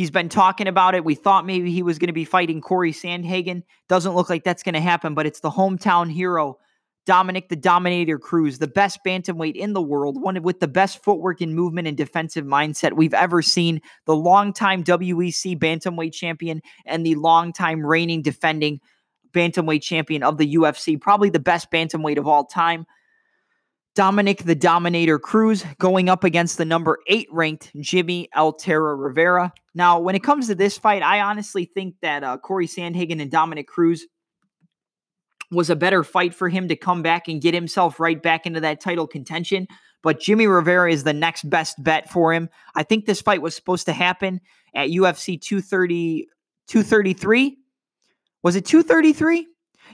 He's 0.00 0.10
been 0.10 0.30
talking 0.30 0.66
about 0.66 0.94
it. 0.94 1.04
We 1.04 1.14
thought 1.14 1.44
maybe 1.44 1.70
he 1.70 1.82
was 1.82 1.98
going 1.98 2.06
to 2.06 2.14
be 2.14 2.24
fighting 2.24 2.62
Corey 2.62 2.90
Sandhagen. 2.90 3.62
Doesn't 3.86 4.14
look 4.14 4.30
like 4.30 4.44
that's 4.44 4.62
going 4.62 4.72
to 4.72 4.80
happen, 4.80 5.12
but 5.12 5.26
it's 5.26 5.40
the 5.40 5.50
hometown 5.50 6.10
hero, 6.10 6.56
Dominick 7.04 7.50
the 7.50 7.56
Dominator 7.56 8.18
Cruz, 8.18 8.60
the 8.60 8.66
best 8.66 9.00
bantamweight 9.06 9.56
in 9.56 9.74
the 9.74 9.82
world, 9.82 10.18
one 10.18 10.42
with 10.42 10.58
the 10.58 10.68
best 10.68 11.04
footwork 11.04 11.42
and 11.42 11.54
movement 11.54 11.86
and 11.86 11.98
defensive 11.98 12.46
mindset 12.46 12.94
we've 12.94 13.12
ever 13.12 13.42
seen, 13.42 13.82
the 14.06 14.16
longtime 14.16 14.84
WEC 14.84 15.58
bantamweight 15.58 16.14
champion 16.14 16.62
and 16.86 17.04
the 17.04 17.14
longtime 17.16 17.84
reigning 17.84 18.22
defending 18.22 18.80
bantamweight 19.32 19.82
champion 19.82 20.22
of 20.22 20.38
the 20.38 20.54
UFC, 20.54 20.98
probably 20.98 21.28
the 21.28 21.38
best 21.38 21.70
bantamweight 21.70 22.16
of 22.16 22.26
all 22.26 22.46
time. 22.46 22.86
Dominick 23.96 24.44
the 24.44 24.54
Dominator 24.54 25.18
Cruz 25.18 25.64
going 25.78 26.08
up 26.08 26.22
against 26.22 26.58
the 26.58 26.64
number 26.64 26.98
eight 27.08 27.28
ranked 27.32 27.72
Jimmy 27.80 28.28
El 28.34 28.52
Terror 28.52 28.96
Rivera. 28.96 29.52
Now, 29.74 29.98
when 29.98 30.14
it 30.14 30.22
comes 30.22 30.46
to 30.46 30.54
this 30.54 30.78
fight, 30.78 31.02
I 31.02 31.20
honestly 31.20 31.64
think 31.64 31.96
that 32.00 32.22
uh, 32.22 32.38
Corey 32.38 32.66
Sandhagen 32.66 33.20
and 33.20 33.30
Dominick 33.30 33.66
Cruz 33.66 34.06
was 35.50 35.70
a 35.70 35.76
better 35.76 36.04
fight 36.04 36.34
for 36.34 36.48
him 36.48 36.68
to 36.68 36.76
come 36.76 37.02
back 37.02 37.26
and 37.26 37.42
get 37.42 37.54
himself 37.54 37.98
right 37.98 38.22
back 38.22 38.46
into 38.46 38.60
that 38.60 38.80
title 38.80 39.06
contention. 39.06 39.66
But 40.02 40.20
Jimmy 40.20 40.46
Rivera 40.46 40.92
is 40.92 41.04
the 41.04 41.12
next 41.12 41.50
best 41.50 41.82
bet 41.82 42.08
for 42.08 42.32
him. 42.32 42.48
I 42.74 42.84
think 42.84 43.04
this 43.04 43.20
fight 43.20 43.42
was 43.42 43.54
supposed 43.54 43.86
to 43.86 43.92
happen 43.92 44.40
at 44.74 44.88
UFC 44.88 45.40
230, 45.40 46.28
233. 46.68 47.58
Was 48.42 48.56
it 48.56 48.64
233? 48.64 49.46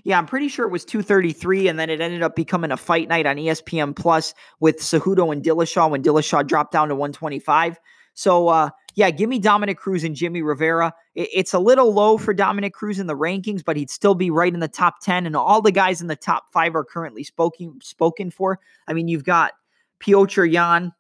Yeah, 0.05 0.19
I'm 0.19 0.27
pretty 0.27 0.49
sure 0.49 0.67
it 0.67 0.71
was 0.71 0.85
233, 0.85 1.69
and 1.69 1.79
then 1.79 1.91
it 1.91 2.01
ended 2.01 2.23
up 2.23 2.37
becoming 2.37 2.71
a 2.71 2.77
fight 2.77 3.09
night 3.09 3.27
on 3.27 3.37
ESPN 3.37 3.95
Plus 3.95 4.35
with 4.61 4.79
Cejudo 4.79 5.33
and 5.33 5.43
Dillashaw 5.43 5.91
when 5.91 6.03
Dillashaw 6.03 6.47
dropped 6.47 6.73
down 6.73 6.89
to 6.89 6.95
125. 6.95 7.79
So, 8.15 8.49
uh, 8.49 8.71
yeah, 8.95 9.11
give 9.11 9.29
me 9.29 9.39
Dominick 9.39 9.77
Cruz 9.77 10.03
and 10.03 10.17
Jimmy 10.17 10.41
Rivera. 10.41 10.95
It, 11.15 11.29
it's 11.33 11.53
a 11.53 11.59
little 11.59 11.93
low 11.93 12.17
for 12.17 12.33
Dominick 12.33 12.73
Cruz 12.73 12.99
in 12.99 13.07
the 13.07 13.17
rankings, 13.17 13.63
but 13.65 13.77
he'd 13.77 13.91
still 13.91 14.15
be 14.15 14.31
right 14.31 14.53
in 14.53 14.61
the 14.61 14.69
top 14.69 15.01
10. 15.03 15.27
And 15.27 15.37
all 15.37 15.61
the 15.61 15.73
guys 15.73 16.01
in 16.01 16.07
the 16.07 16.17
top 16.17 16.45
five 16.51 16.75
are 16.75 16.85
currently 16.85 17.23
spoken 17.23 17.79
spoken 17.83 18.31
for. 18.31 18.59
I 18.89 18.95
mean, 18.95 19.09
you've 19.09 19.25
got 19.25 19.53
Petr 20.01 20.51
Yan 20.51 20.93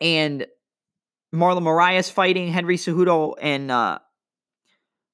and 0.00 0.46
Marlon 1.34 1.62
Moraes 1.62 2.10
fighting 2.10 2.48
Henry 2.48 2.76
Cejudo 2.76 3.34
and 3.40 3.70
uh, 3.70 3.98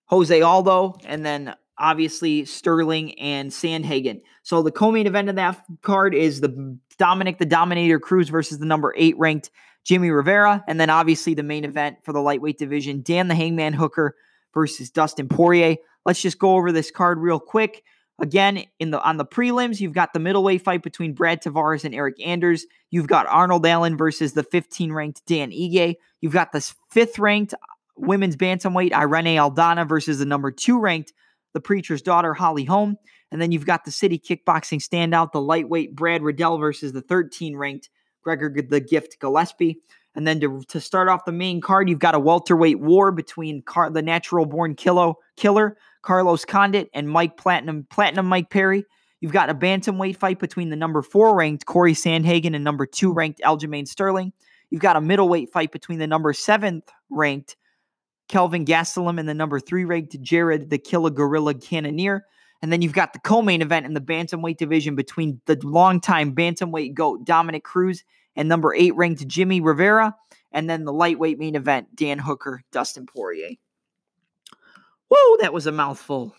Jose 0.06 0.40
Aldo, 0.40 0.98
and 1.04 1.24
then 1.24 1.54
obviously 1.78 2.44
Sterling 2.44 3.18
and 3.18 3.50
Sandhagen. 3.50 4.22
So 4.42 4.62
the 4.62 4.70
co-main 4.70 5.06
event 5.06 5.28
of 5.28 5.36
that 5.36 5.64
card 5.82 6.14
is 6.14 6.40
the 6.40 6.78
Dominick 6.98 7.38
the 7.38 7.46
Dominator 7.46 7.98
Cruz 7.98 8.28
versus 8.28 8.58
the 8.58 8.66
number 8.66 8.94
eight 8.96 9.18
ranked 9.18 9.50
Jimmy 9.84 10.10
Rivera, 10.10 10.62
and 10.68 10.78
then 10.78 10.90
obviously 10.90 11.34
the 11.34 11.42
main 11.42 11.64
event 11.64 11.98
for 12.04 12.12
the 12.12 12.20
lightweight 12.20 12.58
division, 12.58 13.02
Dan 13.02 13.28
the 13.28 13.34
Hangman 13.34 13.72
Hooker 13.72 14.14
versus 14.54 14.90
Dustin 14.90 15.28
Poirier. 15.28 15.76
Let's 16.04 16.22
just 16.22 16.38
go 16.38 16.56
over 16.56 16.72
this 16.72 16.90
card 16.90 17.18
real 17.18 17.40
quick. 17.40 17.82
Again, 18.20 18.64
in 18.78 18.90
the 18.90 19.02
on 19.02 19.16
the 19.16 19.24
prelims, 19.24 19.80
you've 19.80 19.94
got 19.94 20.12
the 20.12 20.20
middleweight 20.20 20.62
fight 20.62 20.82
between 20.82 21.14
Brad 21.14 21.42
Tavares 21.42 21.84
and 21.84 21.94
Eryk 21.94 22.24
Anders. 22.24 22.66
You've 22.90 23.08
got 23.08 23.26
Arnold 23.26 23.66
Allen 23.66 23.96
versus 23.96 24.34
the 24.34 24.44
15 24.44 24.92
ranked 24.92 25.26
Dan 25.26 25.50
Ige. 25.50 25.96
You've 26.20 26.32
got 26.32 26.52
the 26.52 26.60
fifth 26.90 27.18
ranked 27.18 27.54
women's 27.96 28.36
bantamweight 28.36 28.92
Irene 28.92 29.38
Aldana 29.38 29.88
versus 29.88 30.18
the 30.18 30.26
number 30.26 30.50
two 30.50 30.78
ranked 30.78 31.12
the 31.52 31.60
preacher's 31.60 32.02
daughter 32.02 32.34
Holly 32.34 32.64
Holm. 32.64 32.96
And 33.30 33.40
then 33.40 33.52
you've 33.52 33.66
got 33.66 33.84
the 33.84 33.90
city 33.90 34.18
kickboxing 34.18 34.80
standout, 34.80 35.32
the 35.32 35.40
lightweight 35.40 35.94
Brad 35.94 36.22
Riddell 36.22 36.58
versus 36.58 36.92
the 36.92 37.00
13 37.02 37.56
ranked 37.56 37.88
Gregor 38.22 38.54
the 38.68 38.80
Gift 38.80 39.18
Gillespie. 39.20 39.80
And 40.14 40.26
then 40.26 40.40
to, 40.40 40.62
to 40.68 40.80
start 40.80 41.08
off 41.08 41.24
the 41.24 41.32
main 41.32 41.60
card, 41.60 41.88
you've 41.88 41.98
got 41.98 42.14
a 42.14 42.20
welterweight 42.20 42.80
war 42.80 43.10
between 43.10 43.62
Car- 43.62 43.90
the 43.90 44.02
natural 44.02 44.44
born 44.44 44.74
killer, 44.74 45.14
killer 45.36 45.78
Carlos 46.02 46.44
Condit 46.44 46.90
and 46.92 47.08
Mike 47.08 47.36
Platinum 47.36 47.86
Platinum 47.90 48.26
Mike 48.26 48.50
Perry. 48.50 48.84
You've 49.20 49.32
got 49.32 49.50
a 49.50 49.54
bantamweight 49.54 50.16
fight 50.16 50.38
between 50.38 50.68
the 50.68 50.76
number 50.76 51.00
four 51.00 51.36
ranked 51.36 51.64
Corey 51.64 51.94
Sandhagen 51.94 52.54
and 52.54 52.64
number 52.64 52.86
two 52.86 53.12
ranked 53.12 53.40
Aljamain 53.44 53.86
Sterling. 53.86 54.32
You've 54.68 54.82
got 54.82 54.96
a 54.96 55.00
middleweight 55.00 55.52
fight 55.52 55.70
between 55.70 55.98
the 55.98 56.06
number 56.06 56.32
seventh 56.32 56.90
ranked 57.08 57.56
Kelvin 58.32 58.64
Gastelum 58.64 59.20
and 59.20 59.28
the 59.28 59.34
number 59.34 59.60
three 59.60 59.84
ranked 59.84 60.18
Jared 60.22 60.70
the 60.70 60.78
Killer 60.78 61.10
Gorilla 61.10 61.52
Cannonier. 61.52 62.24
And 62.62 62.72
then 62.72 62.80
you've 62.80 62.94
got 62.94 63.12
the 63.12 63.18
co-main 63.18 63.60
event 63.60 63.84
in 63.84 63.92
the 63.92 64.00
bantamweight 64.00 64.56
division 64.56 64.94
between 64.94 65.42
the 65.44 65.60
longtime 65.62 66.34
bantamweight 66.34 66.94
goat 66.94 67.26
Dominick 67.26 67.62
Cruz 67.62 68.04
and 68.34 68.48
number 68.48 68.74
eight 68.74 68.96
ranked 68.96 69.28
Jimmy 69.28 69.60
Rivera, 69.60 70.16
and 70.50 70.70
then 70.70 70.84
the 70.84 70.94
lightweight 70.94 71.38
main 71.38 71.54
event 71.54 71.94
Dan 71.94 72.18
Hooker, 72.18 72.62
Dustin 72.72 73.04
Poirier. 73.04 73.50
Whoa, 75.10 75.36
that 75.42 75.52
was 75.52 75.66
a 75.66 75.72
mouthful. 75.72 76.34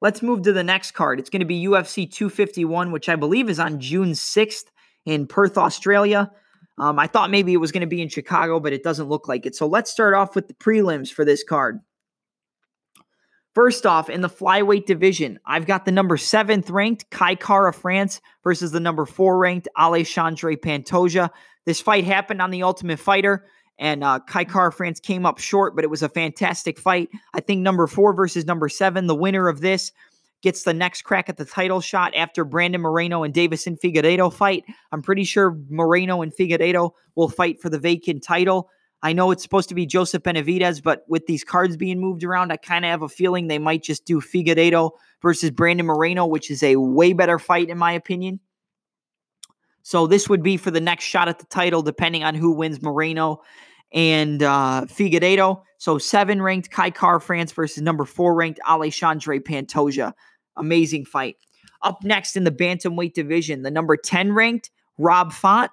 Let's 0.00 0.22
move 0.22 0.42
to 0.42 0.52
the 0.52 0.64
next 0.64 0.90
card. 0.90 1.20
It's 1.20 1.30
going 1.30 1.40
to 1.40 1.46
be 1.46 1.66
UFC 1.66 2.10
251, 2.10 2.90
which 2.90 3.08
I 3.08 3.14
believe 3.14 3.48
is 3.48 3.60
on 3.60 3.78
June 3.78 4.10
6th 4.10 4.64
in 5.04 5.28
Perth, 5.28 5.56
Australia. 5.56 6.32
Um, 6.78 6.98
I 6.98 7.06
thought 7.06 7.30
maybe 7.30 7.52
it 7.52 7.58
was 7.58 7.72
going 7.72 7.82
to 7.82 7.86
be 7.86 8.02
in 8.02 8.08
Chicago, 8.08 8.60
but 8.60 8.72
it 8.72 8.82
doesn't 8.82 9.08
look 9.08 9.28
like 9.28 9.46
it. 9.46 9.54
So 9.54 9.66
let's 9.66 9.90
start 9.90 10.14
off 10.14 10.34
with 10.34 10.48
the 10.48 10.54
prelims 10.54 11.10
for 11.10 11.24
this 11.24 11.42
card. 11.42 11.80
First 13.54 13.86
off, 13.86 14.10
in 14.10 14.20
the 14.20 14.28
flyweight 14.28 14.84
division, 14.84 15.38
I've 15.46 15.66
got 15.66 15.86
the 15.86 15.92
number 15.92 16.18
seventh 16.18 16.68
ranked 16.68 17.08
Kai 17.08 17.36
Kara 17.36 17.72
France 17.72 18.20
versus 18.44 18.70
the 18.70 18.80
number 18.80 19.06
four 19.06 19.38
ranked 19.38 19.66
Alexandre 19.78 20.56
Pantoja. 20.56 21.30
This 21.64 21.80
fight 21.80 22.04
happened 22.04 22.42
on 22.42 22.50
the 22.50 22.62
Ultimate 22.62 22.98
Fighter, 22.98 23.46
and 23.78 24.04
uh, 24.04 24.20
Kai 24.20 24.44
Kara 24.44 24.70
France 24.70 25.00
came 25.00 25.24
up 25.24 25.38
short, 25.38 25.74
but 25.74 25.84
it 25.84 25.90
was 25.90 26.02
a 26.02 26.10
fantastic 26.10 26.78
fight. 26.78 27.08
I 27.32 27.40
think 27.40 27.62
number 27.62 27.86
four 27.86 28.12
versus 28.12 28.44
number 28.44 28.68
seven, 28.68 29.06
the 29.06 29.14
winner 29.14 29.48
of 29.48 29.62
this 29.62 29.90
gets 30.42 30.62
the 30.62 30.74
next 30.74 31.02
crack 31.02 31.28
at 31.28 31.36
the 31.36 31.44
title 31.44 31.80
shot 31.80 32.14
after 32.14 32.44
Brandon 32.44 32.80
Moreno 32.80 33.22
and 33.22 33.34
Deiveson 33.34 33.78
Figueiredo 33.78 34.32
fight. 34.32 34.64
I'm 34.92 35.02
pretty 35.02 35.24
sure 35.24 35.58
Moreno 35.68 36.22
and 36.22 36.32
Figueiredo 36.34 36.90
will 37.14 37.28
fight 37.28 37.60
for 37.60 37.68
the 37.68 37.78
vacant 37.78 38.22
title. 38.22 38.70
I 39.02 39.12
know 39.12 39.30
it's 39.30 39.42
supposed 39.42 39.68
to 39.68 39.74
be 39.74 39.86
Joseph 39.86 40.22
Benavidez, 40.22 40.82
but 40.82 41.04
with 41.08 41.26
these 41.26 41.44
cards 41.44 41.76
being 41.76 42.00
moved 42.00 42.24
around, 42.24 42.52
I 42.52 42.56
kind 42.56 42.84
of 42.84 42.90
have 42.90 43.02
a 43.02 43.08
feeling 43.08 43.46
they 43.46 43.58
might 43.58 43.82
just 43.82 44.04
do 44.04 44.20
Figueiredo 44.20 44.90
versus 45.22 45.50
Brandon 45.50 45.86
Moreno, 45.86 46.26
which 46.26 46.50
is 46.50 46.62
a 46.62 46.76
way 46.76 47.12
better 47.12 47.38
fight 47.38 47.68
in 47.68 47.78
my 47.78 47.92
opinion. 47.92 48.40
So 49.82 50.06
this 50.06 50.28
would 50.28 50.42
be 50.42 50.56
for 50.56 50.70
the 50.70 50.80
next 50.80 51.04
shot 51.04 51.28
at 51.28 51.38
the 51.38 51.46
title, 51.46 51.82
depending 51.82 52.24
on 52.24 52.34
who 52.34 52.50
wins 52.50 52.82
Moreno 52.82 53.42
and 53.96 54.42
uh, 54.42 54.84
Figueiredo. 54.86 55.62
So 55.78 55.98
seven 55.98 56.40
ranked 56.40 56.70
Kai 56.70 56.90
Kara 56.90 57.20
France 57.20 57.50
versus 57.50 57.82
number 57.82 58.04
four 58.04 58.34
ranked 58.34 58.60
Alexandre 58.64 59.40
Pantoja. 59.40 60.12
Amazing 60.56 61.06
fight. 61.06 61.36
Up 61.82 62.04
next 62.04 62.36
in 62.36 62.44
the 62.44 62.50
bantamweight 62.50 63.14
division, 63.14 63.62
the 63.62 63.70
number 63.70 63.96
10 63.96 64.32
ranked 64.32 64.70
Rob 64.98 65.32
Font 65.32 65.70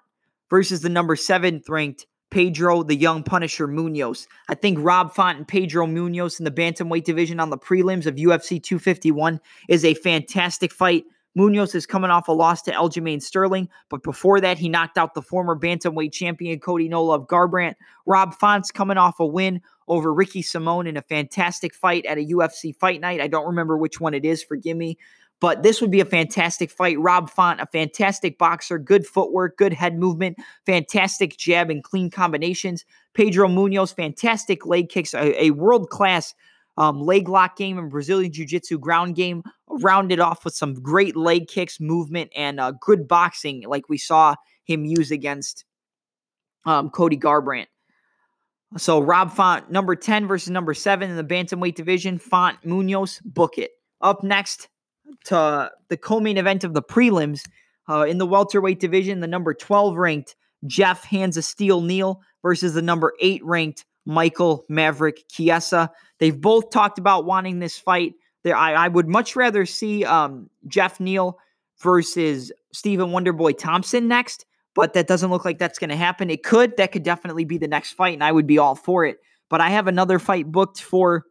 versus 0.49 0.81
the 0.81 0.89
number 0.89 1.15
seventh 1.15 1.69
ranked 1.69 2.05
Pedro 2.31 2.83
the 2.83 2.95
Young 2.95 3.23
Punisher 3.23 3.67
Munhoz. 3.67 4.27
I 4.49 4.55
think 4.55 4.79
Rob 4.81 5.13
Font 5.13 5.37
and 5.37 5.47
Pedro 5.47 5.85
Munhoz 5.85 6.39
in 6.39 6.45
the 6.45 6.51
bantamweight 6.51 7.03
division 7.03 7.39
on 7.39 7.49
the 7.49 7.57
prelims 7.57 8.05
of 8.05 8.15
UFC 8.15 8.61
251 8.61 9.39
is 9.69 9.85
a 9.85 9.93
fantastic 9.93 10.71
fight. 10.71 11.05
Munhoz 11.37 11.73
is 11.73 11.85
coming 11.85 12.11
off 12.11 12.27
a 12.27 12.31
loss 12.31 12.61
to 12.63 12.71
Aljamain 12.71 13.21
Sterling, 13.21 13.67
but 13.89 14.03
before 14.03 14.39
that, 14.41 14.59
he 14.59 14.69
knocked 14.69 14.97
out 14.97 15.15
the 15.15 15.21
former 15.21 15.57
bantamweight 15.57 16.13
champion 16.13 16.59
Cody 16.59 16.87
No 16.87 17.03
Love 17.03 17.27
Garbrandt. 17.27 17.75
Rob 18.05 18.35
Font's 18.35 18.71
coming 18.71 18.97
off 18.97 19.19
a 19.19 19.25
win 19.25 19.61
over 19.87 20.13
Ricky 20.13 20.41
Simon 20.41 20.87
in 20.87 20.97
a 20.97 21.01
fantastic 21.01 21.73
fight 21.73 22.05
at 22.05 22.17
a 22.17 22.25
UFC 22.25 22.75
fight 22.75 23.01
night. 23.01 23.19
I 23.19 23.27
don't 23.27 23.47
remember 23.47 23.77
which 23.77 23.99
one 23.99 24.13
it 24.13 24.25
is, 24.25 24.43
forgive 24.43 24.77
me. 24.77 24.97
But 25.39 25.63
this 25.63 25.81
would 25.81 25.91
be 25.91 25.99
a 25.99 26.05
fantastic 26.05 26.71
fight. 26.71 26.97
Rob 26.99 27.29
Font, 27.29 27.59
a 27.59 27.65
fantastic 27.65 28.37
boxer, 28.37 28.77
good 28.77 29.05
footwork, 29.05 29.57
good 29.57 29.73
head 29.73 29.97
movement, 29.97 30.37
fantastic 30.65 31.35
jab 31.35 31.69
and 31.69 31.83
clean 31.83 32.09
combinations. 32.09 32.85
Pedro 33.13 33.49
Munhoz, 33.49 33.93
fantastic 33.93 34.65
leg 34.65 34.87
kicks, 34.87 35.13
a, 35.13 35.43
a 35.43 35.51
world 35.51 35.89
class 35.89 36.33
um, 36.77 37.01
leg 37.01 37.29
lock 37.29 37.55
game 37.55 37.77
and 37.77 37.89
Brazilian 37.89 38.31
Jiu 38.31 38.45
Jitsu 38.45 38.79
ground 38.79 39.15
game, 39.15 39.43
rounded 39.69 40.19
off 40.19 40.43
with 40.45 40.55
some 40.55 40.75
great 40.75 41.15
leg 41.15 41.47
kicks, 41.47 41.79
movement, 41.79 42.31
and 42.35 42.59
uh, 42.59 42.71
good 42.79 43.07
boxing, 43.07 43.63
like 43.67 43.89
we 43.89 43.97
saw 43.97 44.35
him 44.65 44.85
use 44.85 45.11
against 45.11 45.65
um, 46.65 46.89
Cody 46.89 47.17
Garbrandt. 47.17 47.67
So 48.77 48.99
Rob 48.99 49.31
Font, 49.31 49.69
number 49.69 49.95
10 49.95 50.27
versus 50.27 50.49
number 50.49 50.73
7 50.73 51.09
in 51.09 51.15
the 51.15 51.23
bantamweight 51.23 51.75
division. 51.75 52.17
Font 52.17 52.57
Munhoz, 52.65 53.21
book 53.23 53.57
it. 53.57 53.71
Up 54.01 54.23
next, 54.23 54.67
to 55.25 55.71
the 55.89 55.97
co-main 55.97 56.37
event 56.37 56.63
of 56.63 56.73
the 56.73 56.81
prelims 56.81 57.41
uh, 57.89 58.05
in 58.07 58.17
the 58.17 58.25
welterweight 58.25 58.79
division. 58.79 59.19
The 59.19 59.27
number 59.27 59.53
12 59.53 59.97
ranked 59.97 60.35
Geoff 60.65 61.03
Hands 61.05 61.35
of 61.35 61.43
Steel 61.43 61.81
Neal 61.81 62.21
versus 62.41 62.73
the 62.73 62.81
number 62.81 63.13
8 63.21 63.43
ranked 63.43 63.85
Michael 64.05 64.65
Maverick 64.69 65.23
Chiesa. 65.29 65.91
They've 66.19 66.39
both 66.39 66.69
talked 66.69 66.99
about 66.99 67.25
wanting 67.25 67.59
this 67.59 67.77
fight. 67.77 68.13
There, 68.43 68.55
I, 68.55 68.73
I 68.73 68.87
would 68.87 69.07
much 69.07 69.35
rather 69.35 69.65
see 69.65 70.03
um, 70.05 70.49
Geoff 70.67 70.99
Neal 70.99 71.39
versus 71.81 72.51
Stephen 72.73 73.09
Wonderboy 73.09 73.57
Thompson 73.57 74.07
next, 74.07 74.45
but 74.73 74.93
that 74.93 75.07
doesn't 75.07 75.31
look 75.31 75.45
like 75.45 75.59
that's 75.59 75.79
going 75.79 75.89
to 75.89 75.95
happen. 75.95 76.29
It 76.29 76.43
could. 76.43 76.77
That 76.77 76.91
could 76.91 77.03
definitely 77.03 77.45
be 77.45 77.57
the 77.57 77.67
next 77.67 77.93
fight, 77.93 78.13
and 78.13 78.23
I 78.23 78.31
would 78.31 78.47
be 78.47 78.57
all 78.57 78.75
for 78.75 79.05
it. 79.05 79.17
But 79.49 79.61
I 79.61 79.69
have 79.69 79.87
another 79.87 80.19
fight 80.19 80.51
booked 80.51 80.81
for 80.81 81.25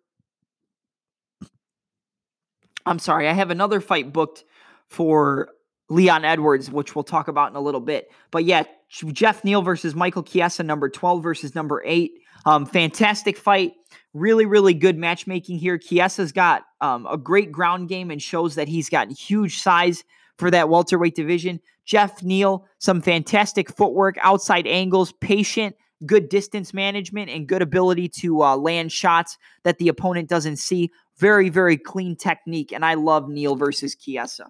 I'm 2.86 2.98
sorry, 2.98 3.28
I 3.28 3.32
have 3.32 3.50
another 3.50 3.80
fight 3.80 4.12
booked 4.12 4.44
for 4.88 5.50
Leon 5.92 6.24
Edwards, 6.24 6.70
which 6.70 6.94
we'll 6.94 7.04
talk 7.04 7.28
about 7.28 7.50
in 7.50 7.56
a 7.56 7.60
little 7.60 7.80
bit. 7.80 8.10
But 8.30 8.44
yeah, 8.44 8.64
Geoff 8.88 9.44
Neal 9.44 9.62
versus 9.62 9.94
Michael 9.94 10.22
Chiesa, 10.22 10.62
number 10.62 10.88
12 10.88 11.22
versus 11.22 11.54
number 11.54 11.82
eight. 11.84 12.12
Um, 12.46 12.66
fantastic 12.66 13.36
fight. 13.36 13.74
Really, 14.14 14.46
really 14.46 14.74
good 14.74 14.96
matchmaking 14.96 15.58
here. 15.58 15.78
Chiesa's 15.78 16.32
got 16.32 16.64
um, 16.80 17.06
a 17.06 17.16
great 17.18 17.52
ground 17.52 17.88
game 17.88 18.10
and 18.10 18.20
shows 18.20 18.54
that 18.54 18.68
he's 18.68 18.88
got 18.88 19.12
huge 19.12 19.60
size 19.60 20.02
for 20.38 20.50
that 20.50 20.68
welterweight 20.68 21.14
division. 21.14 21.60
Geoff 21.84 22.22
Neal, 22.22 22.66
some 22.78 23.02
fantastic 23.02 23.70
footwork, 23.70 24.16
outside 24.22 24.66
angles, 24.66 25.12
patient, 25.20 25.76
good 26.06 26.28
distance 26.28 26.72
management, 26.72 27.30
and 27.30 27.46
good 27.46 27.62
ability 27.62 28.08
to 28.08 28.42
uh, 28.42 28.56
land 28.56 28.92
shots 28.92 29.36
that 29.62 29.78
the 29.78 29.88
opponent 29.88 30.28
doesn't 30.28 30.56
see. 30.56 30.90
Very, 31.18 31.48
very 31.48 31.76
clean 31.76 32.16
technique. 32.16 32.72
And 32.72 32.84
I 32.84 32.94
love 32.94 33.28
Neal 33.28 33.56
versus 33.56 33.94
Chiesa. 33.94 34.46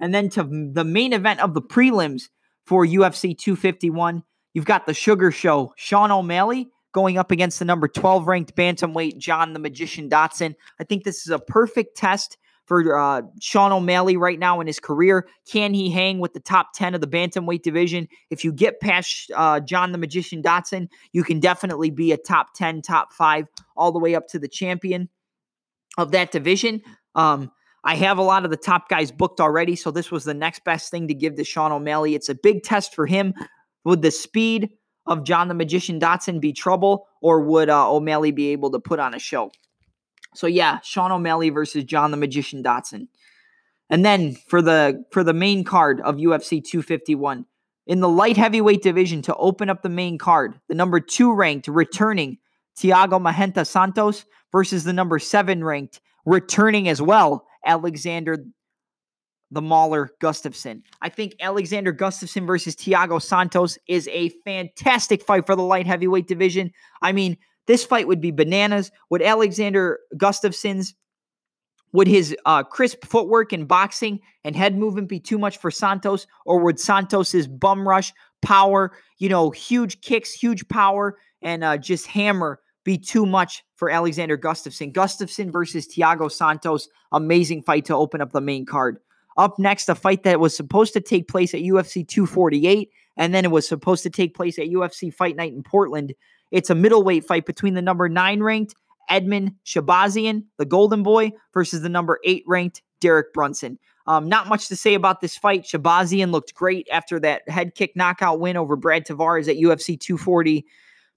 And 0.00 0.14
then 0.14 0.28
to 0.30 0.42
the 0.42 0.84
main 0.84 1.12
event 1.12 1.40
of 1.40 1.54
the 1.54 1.62
prelims 1.62 2.28
for 2.64 2.86
UFC 2.86 3.36
251, 3.36 4.22
you've 4.52 4.64
got 4.64 4.86
the 4.86 4.94
Sugar 4.94 5.30
Show, 5.30 5.72
Sean 5.76 6.10
O'Malley 6.10 6.68
going 6.92 7.18
up 7.18 7.30
against 7.30 7.58
the 7.58 7.64
number 7.64 7.88
12 7.88 8.26
ranked 8.26 8.56
bantamweight 8.56 9.18
John 9.18 9.52
the 9.52 9.58
Magician 9.58 10.08
Dodson. 10.08 10.54
I 10.80 10.84
think 10.84 11.04
this 11.04 11.26
is 11.26 11.30
a 11.30 11.38
perfect 11.38 11.96
test 11.96 12.38
for 12.66 12.98
uh, 12.98 13.22
Sean 13.40 13.72
O'Malley 13.72 14.16
right 14.16 14.38
now 14.38 14.60
in 14.60 14.66
his 14.66 14.80
career. 14.80 15.26
Can 15.50 15.74
he 15.74 15.90
hang 15.90 16.18
with 16.18 16.32
the 16.32 16.40
top 16.40 16.68
10 16.74 16.94
of 16.94 17.00
the 17.00 17.06
bantamweight 17.06 17.62
division? 17.62 18.08
If 18.30 18.44
you 18.44 18.52
get 18.52 18.80
past 18.80 19.30
uh, 19.34 19.60
John 19.60 19.92
the 19.92 19.98
Magician 19.98 20.40
Dodson, 20.40 20.88
you 21.12 21.24
can 21.24 21.40
definitely 21.40 21.90
be 21.90 22.12
a 22.12 22.16
top 22.16 22.54
10, 22.54 22.82
top 22.82 23.12
five, 23.12 23.46
all 23.76 23.92
the 23.92 23.98
way 23.98 24.14
up 24.14 24.28
to 24.28 24.38
the 24.38 24.48
champion 24.48 25.10
of 25.98 26.12
that 26.12 26.32
division. 26.32 26.80
Um, 27.14 27.50
I 27.84 27.96
have 27.96 28.16
a 28.16 28.22
lot 28.22 28.44
of 28.44 28.50
the 28.50 28.56
top 28.56 28.88
guys 28.88 29.12
booked 29.12 29.40
already, 29.40 29.76
so 29.76 29.90
this 29.90 30.10
was 30.10 30.24
the 30.24 30.34
next 30.34 30.64
best 30.64 30.90
thing 30.90 31.08
to 31.08 31.14
give 31.14 31.36
to 31.36 31.44
Sean 31.44 31.70
O'Malley. 31.70 32.14
It's 32.14 32.30
a 32.30 32.34
big 32.34 32.62
test 32.62 32.94
for 32.94 33.06
him. 33.06 33.34
Would 33.84 34.00
the 34.00 34.10
speed 34.10 34.70
of 35.06 35.24
John 35.24 35.48
the 35.48 35.54
Magician 35.54 35.98
Dodson 35.98 36.40
be 36.40 36.54
trouble, 36.54 37.06
or 37.20 37.40
would 37.40 37.68
uh, 37.68 37.92
O'Malley 37.92 38.30
be 38.30 38.48
able 38.48 38.70
to 38.70 38.80
put 38.80 39.00
on 39.00 39.14
a 39.14 39.18
show? 39.18 39.50
So 40.34 40.46
yeah, 40.46 40.80
Sean 40.80 41.12
O'Malley 41.12 41.50
versus 41.50 41.84
John 41.84 42.10
the 42.10 42.16
Magician 42.16 42.62
Dodson. 42.62 43.08
And 43.90 44.04
then 44.04 44.34
for 44.48 44.62
the 44.62 45.04
for 45.12 45.22
the 45.22 45.34
main 45.34 45.62
card 45.62 46.00
of 46.00 46.16
UFC 46.16 46.64
251, 46.64 47.44
in 47.86 48.00
the 48.00 48.08
light 48.08 48.38
heavyweight 48.38 48.82
division 48.82 49.20
to 49.22 49.36
open 49.36 49.68
up 49.68 49.82
the 49.82 49.90
main 49.90 50.16
card, 50.16 50.58
the 50.68 50.74
number 50.74 51.00
2 51.00 51.34
ranked 51.34 51.68
returning 51.68 52.38
Thiago 52.78 53.20
Marreta 53.20 53.66
Santos 53.66 54.24
versus 54.50 54.84
the 54.84 54.92
number 54.94 55.18
7 55.18 55.62
ranked 55.62 56.00
returning 56.24 56.88
as 56.88 57.02
well 57.02 57.46
Alexander 57.64 58.44
the 59.50 59.62
Mauler 59.62 60.10
Gustafsson. 60.20 60.82
I 61.00 61.08
think 61.08 61.36
Alexander 61.40 61.92
Gustafsson 61.92 62.46
versus 62.46 62.74
Thiago 62.74 63.22
Santos 63.22 63.78
is 63.86 64.08
a 64.08 64.30
fantastic 64.44 65.22
fight 65.22 65.46
for 65.46 65.54
the 65.54 65.62
light 65.62 65.86
heavyweight 65.86 66.26
division. 66.26 66.72
I 67.02 67.12
mean, 67.12 67.36
this 67.66 67.84
fight 67.84 68.08
would 68.08 68.20
be 68.20 68.32
bananas. 68.32 68.90
Would 69.10 69.22
Alexander 69.22 70.00
Gustafsson's 70.16 70.94
would 71.92 72.08
his 72.08 72.36
uh, 72.44 72.64
crisp 72.64 73.04
footwork 73.04 73.52
and 73.52 73.68
boxing 73.68 74.18
and 74.42 74.56
head 74.56 74.76
movement 74.76 75.08
be 75.08 75.20
too 75.20 75.38
much 75.38 75.58
for 75.58 75.70
Santos, 75.70 76.26
or 76.44 76.58
would 76.58 76.80
Santos's 76.80 77.46
bum 77.46 77.86
rush 77.86 78.12
power, 78.42 78.90
you 79.18 79.28
know, 79.28 79.50
huge 79.50 80.00
kicks, 80.00 80.32
huge 80.32 80.66
power, 80.66 81.16
and 81.40 81.62
uh, 81.62 81.78
just 81.78 82.08
hammer 82.08 82.60
be 82.84 82.98
too 82.98 83.26
much 83.26 83.64
for 83.76 83.90
Alexander 83.90 84.38
Gustafsson? 84.38 84.92
Gustafsson 84.92 85.50
versus 85.50 85.88
Thiago 85.88 86.30
Santos, 86.30 86.88
amazing 87.12 87.62
fight 87.62 87.84
to 87.86 87.94
open 87.94 88.20
up 88.20 88.32
the 88.32 88.40
main 88.40 88.66
card. 88.66 88.98
Up 89.36 89.58
next, 89.58 89.88
a 89.88 89.94
fight 89.94 90.22
that 90.22 90.38
was 90.38 90.56
supposed 90.56 90.92
to 90.92 91.00
take 91.00 91.26
place 91.26 91.54
at 91.54 91.60
UFC 91.60 92.06
248, 92.06 92.90
and 93.16 93.34
then 93.34 93.44
it 93.44 93.50
was 93.50 93.66
supposed 93.66 94.02
to 94.04 94.10
take 94.10 94.34
place 94.34 94.58
at 94.58 94.66
UFC 94.66 95.12
Fight 95.12 95.36
Night 95.36 95.52
in 95.52 95.62
Portland. 95.62 96.14
It's 96.52 96.70
a 96.70 96.74
middleweight 96.74 97.24
fight 97.24 97.46
between 97.46 97.74
the 97.74 97.82
number 97.82 98.08
nine 98.08 98.42
ranked 98.42 98.74
Edmen 99.10 99.56
Shahbazyan, 99.66 100.44
the 100.56 100.64
Golden 100.64 101.02
Boy, 101.02 101.32
versus 101.52 101.82
the 101.82 101.88
number 101.88 102.20
eight 102.24 102.44
ranked 102.46 102.82
Derek 103.00 103.32
Brunson. 103.32 103.78
Um, 104.06 104.28
not 104.28 104.48
much 104.48 104.68
to 104.68 104.76
say 104.76 104.94
about 104.94 105.20
this 105.20 105.36
fight. 105.36 105.64
Shahbazyan 105.64 106.30
looked 106.30 106.54
great 106.54 106.86
after 106.92 107.18
that 107.20 107.48
head 107.48 107.74
kick 107.74 107.96
knockout 107.96 108.38
win 108.38 108.56
over 108.56 108.76
Brad 108.76 109.06
Tavares 109.06 109.48
at 109.48 109.56
UFC 109.56 109.98
240, 109.98 110.66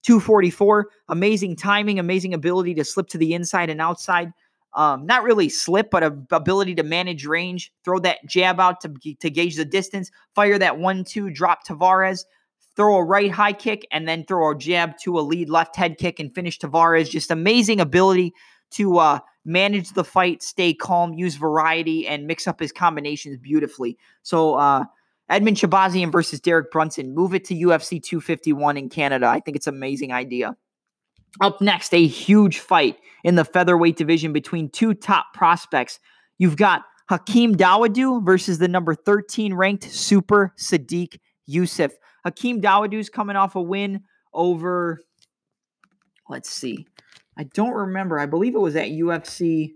244. 0.04 0.88
Amazing 1.10 1.56
timing, 1.56 2.00
amazing 2.00 2.34
ability 2.34 2.74
to 2.76 2.84
slip 2.84 3.08
to 3.10 3.18
the 3.18 3.34
inside 3.34 3.70
and 3.70 3.82
outside 3.82 4.32
um, 4.78 5.08
not 5.08 5.24
really 5.24 5.50
slip, 5.50 5.90
but 5.90 6.04
a 6.04 6.16
ability 6.32 6.76
to 6.76 6.84
manage 6.84 7.26
range, 7.26 7.74
throw 7.84 8.00
that 8.00 8.20
jab 8.28 8.60
out 8.60 8.80
to, 8.82 8.94
to 9.20 9.30
gauge 9.30 9.56
the 9.56 9.66
distance, 9.66 10.12
fire 10.36 10.60
that 10.60 10.78
one 10.78 11.04
two, 11.04 11.32
drop 11.32 11.66
Tavares, 11.66 12.26
throw 12.76 12.98
a 12.98 13.04
right 13.04 13.32
high 13.32 13.54
kick, 13.54 13.88
and 13.92 14.08
then 14.08 14.24
throw 14.26 14.52
a 14.52 14.58
jab 14.58 14.98
to 15.00 15.18
a 15.18 15.22
lead 15.22 15.50
left 15.50 15.76
head 15.76 15.98
kick 15.98 16.20
and 16.20 16.34
finish 16.36 16.60
Tavares. 16.60 17.10
Just 17.10 17.32
amazing 17.32 17.80
ability 17.80 18.34
to 18.72 19.00
uh, 19.00 19.20
manage 19.46 19.94
the 19.94 20.04
fight, 20.04 20.44
stay 20.44 20.76
calm, 20.76 21.14
use 21.14 21.38
variety, 21.38 22.06
and 22.06 22.28
mix 22.28 22.48
up 22.48 22.60
his 22.60 22.72
combinations 22.72 23.38
beautifully. 23.38 23.98
So, 24.22 24.56
uh, 24.56 24.84
Edmen 25.30 25.56
Shahbazyan 25.56 26.12
versus 26.12 26.40
Derek 26.40 26.72
Brunson, 26.72 27.14
move 27.14 27.34
it 27.34 27.46
to 27.46 27.54
UFC 27.54 28.02
251 28.02 28.78
in 28.78 28.90
Canada. 28.90 29.28
I 29.28 29.40
think 29.40 29.58
it's 29.58 29.68
an 29.68 29.76
amazing 29.76 30.14
idea. 30.14 30.56
Up 31.42 31.62
next, 31.62 31.94
a 31.94 32.08
huge 32.08 32.60
fight 32.60 32.98
in 33.24 33.36
the 33.36 33.44
featherweight 33.44 33.98
division 33.98 34.32
between 34.32 34.70
two 34.70 34.94
top 34.94 35.28
prospects. 35.34 36.00
You've 36.38 36.56
got 36.56 36.84
Hakeem 37.10 37.56
Dawodu 37.56 38.26
versus 38.26 38.58
the 38.58 38.68
number 38.68 38.96
13 38.96 39.54
ranked 39.54 39.84
Super 39.84 40.54
Sodiq 40.58 41.20
Yusuff. 41.50 41.92
Hakeem 42.24 42.62
Dawodu's 42.62 43.10
coming 43.10 43.36
off 43.36 43.56
a 43.56 43.62
win 43.62 44.04
over, 44.34 45.00
let's 46.30 46.50
see, 46.50 46.88
I 47.38 47.44
don't 47.44 47.74
remember. 47.74 48.18
I 48.20 48.26
believe 48.26 48.56
it 48.56 48.60
was 48.60 48.76
at 48.76 48.88
UFC 48.88 49.74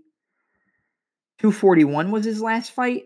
241 1.38 2.10
was 2.10 2.24
his 2.24 2.40
last 2.40 2.72
fight 2.72 3.04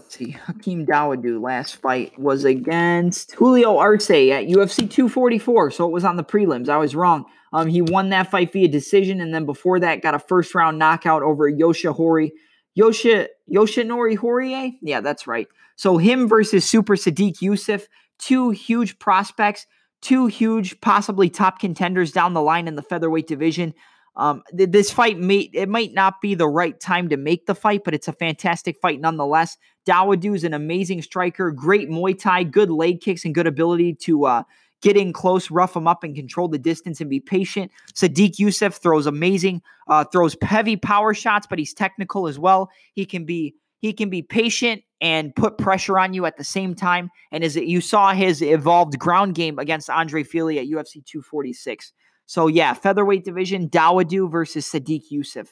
let's 0.00 0.16
see, 0.16 0.30
Hakeem 0.30 0.86
Dawodu 0.86 1.42
last 1.42 1.76
fight 1.76 2.18
was 2.18 2.44
against 2.44 3.32
Julio 3.32 3.76
Arce 3.76 4.10
at 4.10 4.46
UFC 4.46 4.90
244. 4.90 5.72
So 5.72 5.86
it 5.86 5.92
was 5.92 6.04
on 6.04 6.16
the 6.16 6.24
prelims. 6.24 6.70
I 6.70 6.78
was 6.78 6.96
wrong. 6.96 7.26
Um, 7.52 7.68
he 7.68 7.82
won 7.82 8.08
that 8.10 8.30
fight 8.30 8.52
via 8.52 8.68
decision, 8.68 9.20
and 9.20 9.34
then 9.34 9.44
before 9.44 9.80
that, 9.80 10.02
got 10.02 10.14
a 10.14 10.18
first 10.18 10.54
round 10.54 10.78
knockout 10.78 11.22
over 11.22 11.50
Yosha 11.50 11.94
Hori. 11.94 12.32
Yosha 12.78 13.26
Yoshinori 13.52 14.16
Horie? 14.16 14.78
Yeah, 14.80 15.00
that's 15.00 15.26
right. 15.26 15.48
So 15.76 15.98
him 15.98 16.28
versus 16.28 16.64
Super 16.64 16.94
Sodiq 16.94 17.38
Yusuff, 17.40 17.86
two 18.18 18.50
huge 18.50 18.98
prospects, 18.98 19.66
two 20.00 20.28
huge, 20.28 20.80
possibly 20.80 21.28
top 21.28 21.58
contenders 21.58 22.12
down 22.12 22.32
the 22.32 22.40
line 22.40 22.68
in 22.68 22.76
the 22.76 22.82
featherweight 22.82 23.26
division. 23.26 23.74
Um, 24.16 24.42
th- 24.56 24.70
this 24.70 24.90
fight 24.90 25.18
may 25.18 25.50
it 25.52 25.68
might 25.68 25.92
not 25.92 26.20
be 26.20 26.34
the 26.34 26.48
right 26.48 26.78
time 26.78 27.08
to 27.08 27.16
make 27.16 27.46
the 27.46 27.54
fight, 27.54 27.82
but 27.84 27.94
it's 27.94 28.08
a 28.08 28.12
fantastic 28.12 28.78
fight 28.80 29.00
nonetheless. 29.00 29.56
Dawodu 29.86 30.34
is 30.34 30.44
an 30.44 30.54
amazing 30.54 31.02
striker, 31.02 31.50
great 31.50 31.88
Muay 31.88 32.18
Thai, 32.18 32.44
good 32.44 32.70
leg 32.70 33.00
kicks, 33.00 33.24
and 33.24 33.34
good 33.34 33.46
ability 33.46 33.94
to 33.94 34.26
uh, 34.26 34.42
get 34.82 34.96
in 34.96 35.12
close, 35.12 35.50
rough 35.50 35.76
him 35.76 35.86
up, 35.86 36.04
and 36.04 36.14
control 36.14 36.48
the 36.48 36.58
distance 36.58 37.00
and 37.00 37.10
be 37.10 37.20
patient. 37.20 37.70
Sodiq 37.94 38.36
Yusuff 38.36 38.74
throws 38.74 39.06
amazing, 39.06 39.62
uh, 39.88 40.04
throws 40.04 40.36
heavy 40.42 40.76
power 40.76 41.14
shots, 41.14 41.46
but 41.48 41.58
he's 41.58 41.74
technical 41.74 42.26
as 42.26 42.38
well. 42.38 42.70
He 42.94 43.06
can 43.06 43.24
be 43.24 43.54
he 43.80 43.94
can 43.94 44.10
be 44.10 44.22
patient 44.22 44.82
and 45.00 45.34
put 45.34 45.56
pressure 45.56 45.98
on 45.98 46.12
you 46.12 46.26
at 46.26 46.36
the 46.36 46.44
same 46.44 46.74
time. 46.74 47.10
And 47.32 47.42
as 47.42 47.56
you 47.56 47.80
saw 47.80 48.12
his 48.12 48.42
evolved 48.42 48.98
ground 48.98 49.34
game 49.34 49.58
against 49.58 49.88
Andre 49.88 50.22
Fili 50.22 50.58
at 50.58 50.66
UFC 50.66 51.04
246. 51.04 51.92
So 52.30 52.46
yeah, 52.46 52.74
featherweight 52.74 53.24
division, 53.24 53.68
Dawodu 53.68 54.30
versus 54.30 54.64
Sodiq 54.64 55.10
Yusuff. 55.12 55.48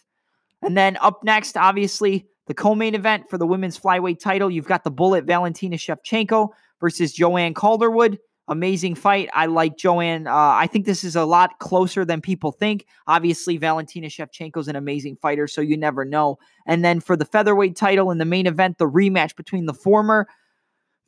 And 0.62 0.76
then 0.76 0.96
up 0.98 1.24
next, 1.24 1.56
obviously, 1.56 2.28
the 2.46 2.54
co-main 2.54 2.94
event 2.94 3.28
for 3.28 3.36
the 3.36 3.48
women's 3.48 3.76
flyweight 3.76 4.20
title. 4.20 4.48
You've 4.48 4.68
got 4.68 4.84
the 4.84 4.92
Bullet 4.92 5.24
Valentina 5.24 5.74
Shevchenko 5.74 6.50
versus 6.80 7.12
Joanne 7.12 7.52
Calderwood. 7.52 8.18
Amazing 8.46 8.94
fight. 8.94 9.28
I 9.34 9.46
like 9.46 9.76
Joanne. 9.76 10.28
Uh, 10.28 10.32
I 10.32 10.68
think 10.68 10.86
this 10.86 11.02
is 11.02 11.16
a 11.16 11.24
lot 11.24 11.58
closer 11.58 12.04
than 12.04 12.20
people 12.20 12.52
think. 12.52 12.86
Obviously, 13.08 13.56
Valentina 13.56 14.06
Shevchenko 14.06 14.58
is 14.58 14.68
an 14.68 14.76
amazing 14.76 15.16
fighter, 15.16 15.48
so 15.48 15.60
you 15.60 15.76
never 15.76 16.04
know. 16.04 16.38
And 16.64 16.84
then 16.84 17.00
for 17.00 17.16
the 17.16 17.24
featherweight 17.24 17.74
title 17.74 18.12
in 18.12 18.18
the 18.18 18.24
main 18.24 18.46
event, 18.46 18.78
the 18.78 18.88
rematch 18.88 19.34
between 19.34 19.66
the 19.66 19.74
former 19.74 20.28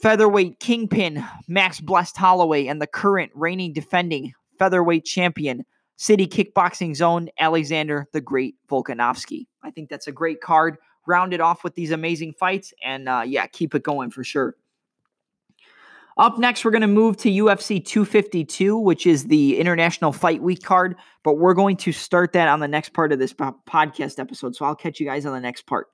featherweight 0.03 0.59
kingpin 0.59 1.25
Max 1.47 1.81
Blessed 1.81 2.17
Holloway 2.17 2.67
and 2.67 2.83
the 2.83 2.89
current 2.89 3.31
reigning 3.37 3.73
defending 3.73 4.33
featherweight 4.61 5.05
champion, 5.05 5.65
City 5.97 6.27
Kickboxing 6.27 6.95
Zone, 6.95 7.31
Alexander 7.41 8.07
the 8.13 8.21
Great 8.21 8.55
Volkanovski. 8.71 9.47
I 9.65 9.71
think 9.71 9.89
that's 9.89 10.07
a 10.07 10.13
great 10.13 10.41
card. 10.41 10.77
Round 11.07 11.33
it 11.33 11.41
off 11.41 11.65
with 11.65 11.75
these 11.75 11.91
amazing 11.91 12.35
fights, 12.35 12.73
and 12.85 13.09
uh, 13.09 13.23
yeah, 13.27 13.47
keep 13.47 13.75
it 13.75 13.83
going 13.83 14.11
for 14.11 14.23
sure. 14.23 14.55
Up 16.19 16.39
next, 16.39 16.65
we're 16.65 16.71
going 16.71 16.83
to 16.83 16.87
move 16.87 17.17
to 17.19 17.31
UFC 17.31 17.83
252, 17.83 18.77
which 18.77 19.07
is 19.07 19.25
the 19.25 19.59
International 19.59 20.13
Fight 20.13 20.43
Week 20.43 20.63
card, 20.63 20.97
but 21.25 21.39
we're 21.39 21.55
going 21.55 21.79
to 21.79 21.93
start 21.93 22.35
that 22.35 22.49
on 22.49 22.61
the 22.61 22.69
next 22.69 22.93
part 22.93 23.13
of 23.13 23.19
this 23.19 23.33
podcast 23.33 24.19
episode. 24.19 24.55
So 24.55 24.67
I'll 24.67 24.77
catch 24.77 25.01
you 25.01 25.07
guys 25.07 25.25
on 25.25 25.33
the 25.33 25.41
next 25.41 25.63
part. 25.63 25.87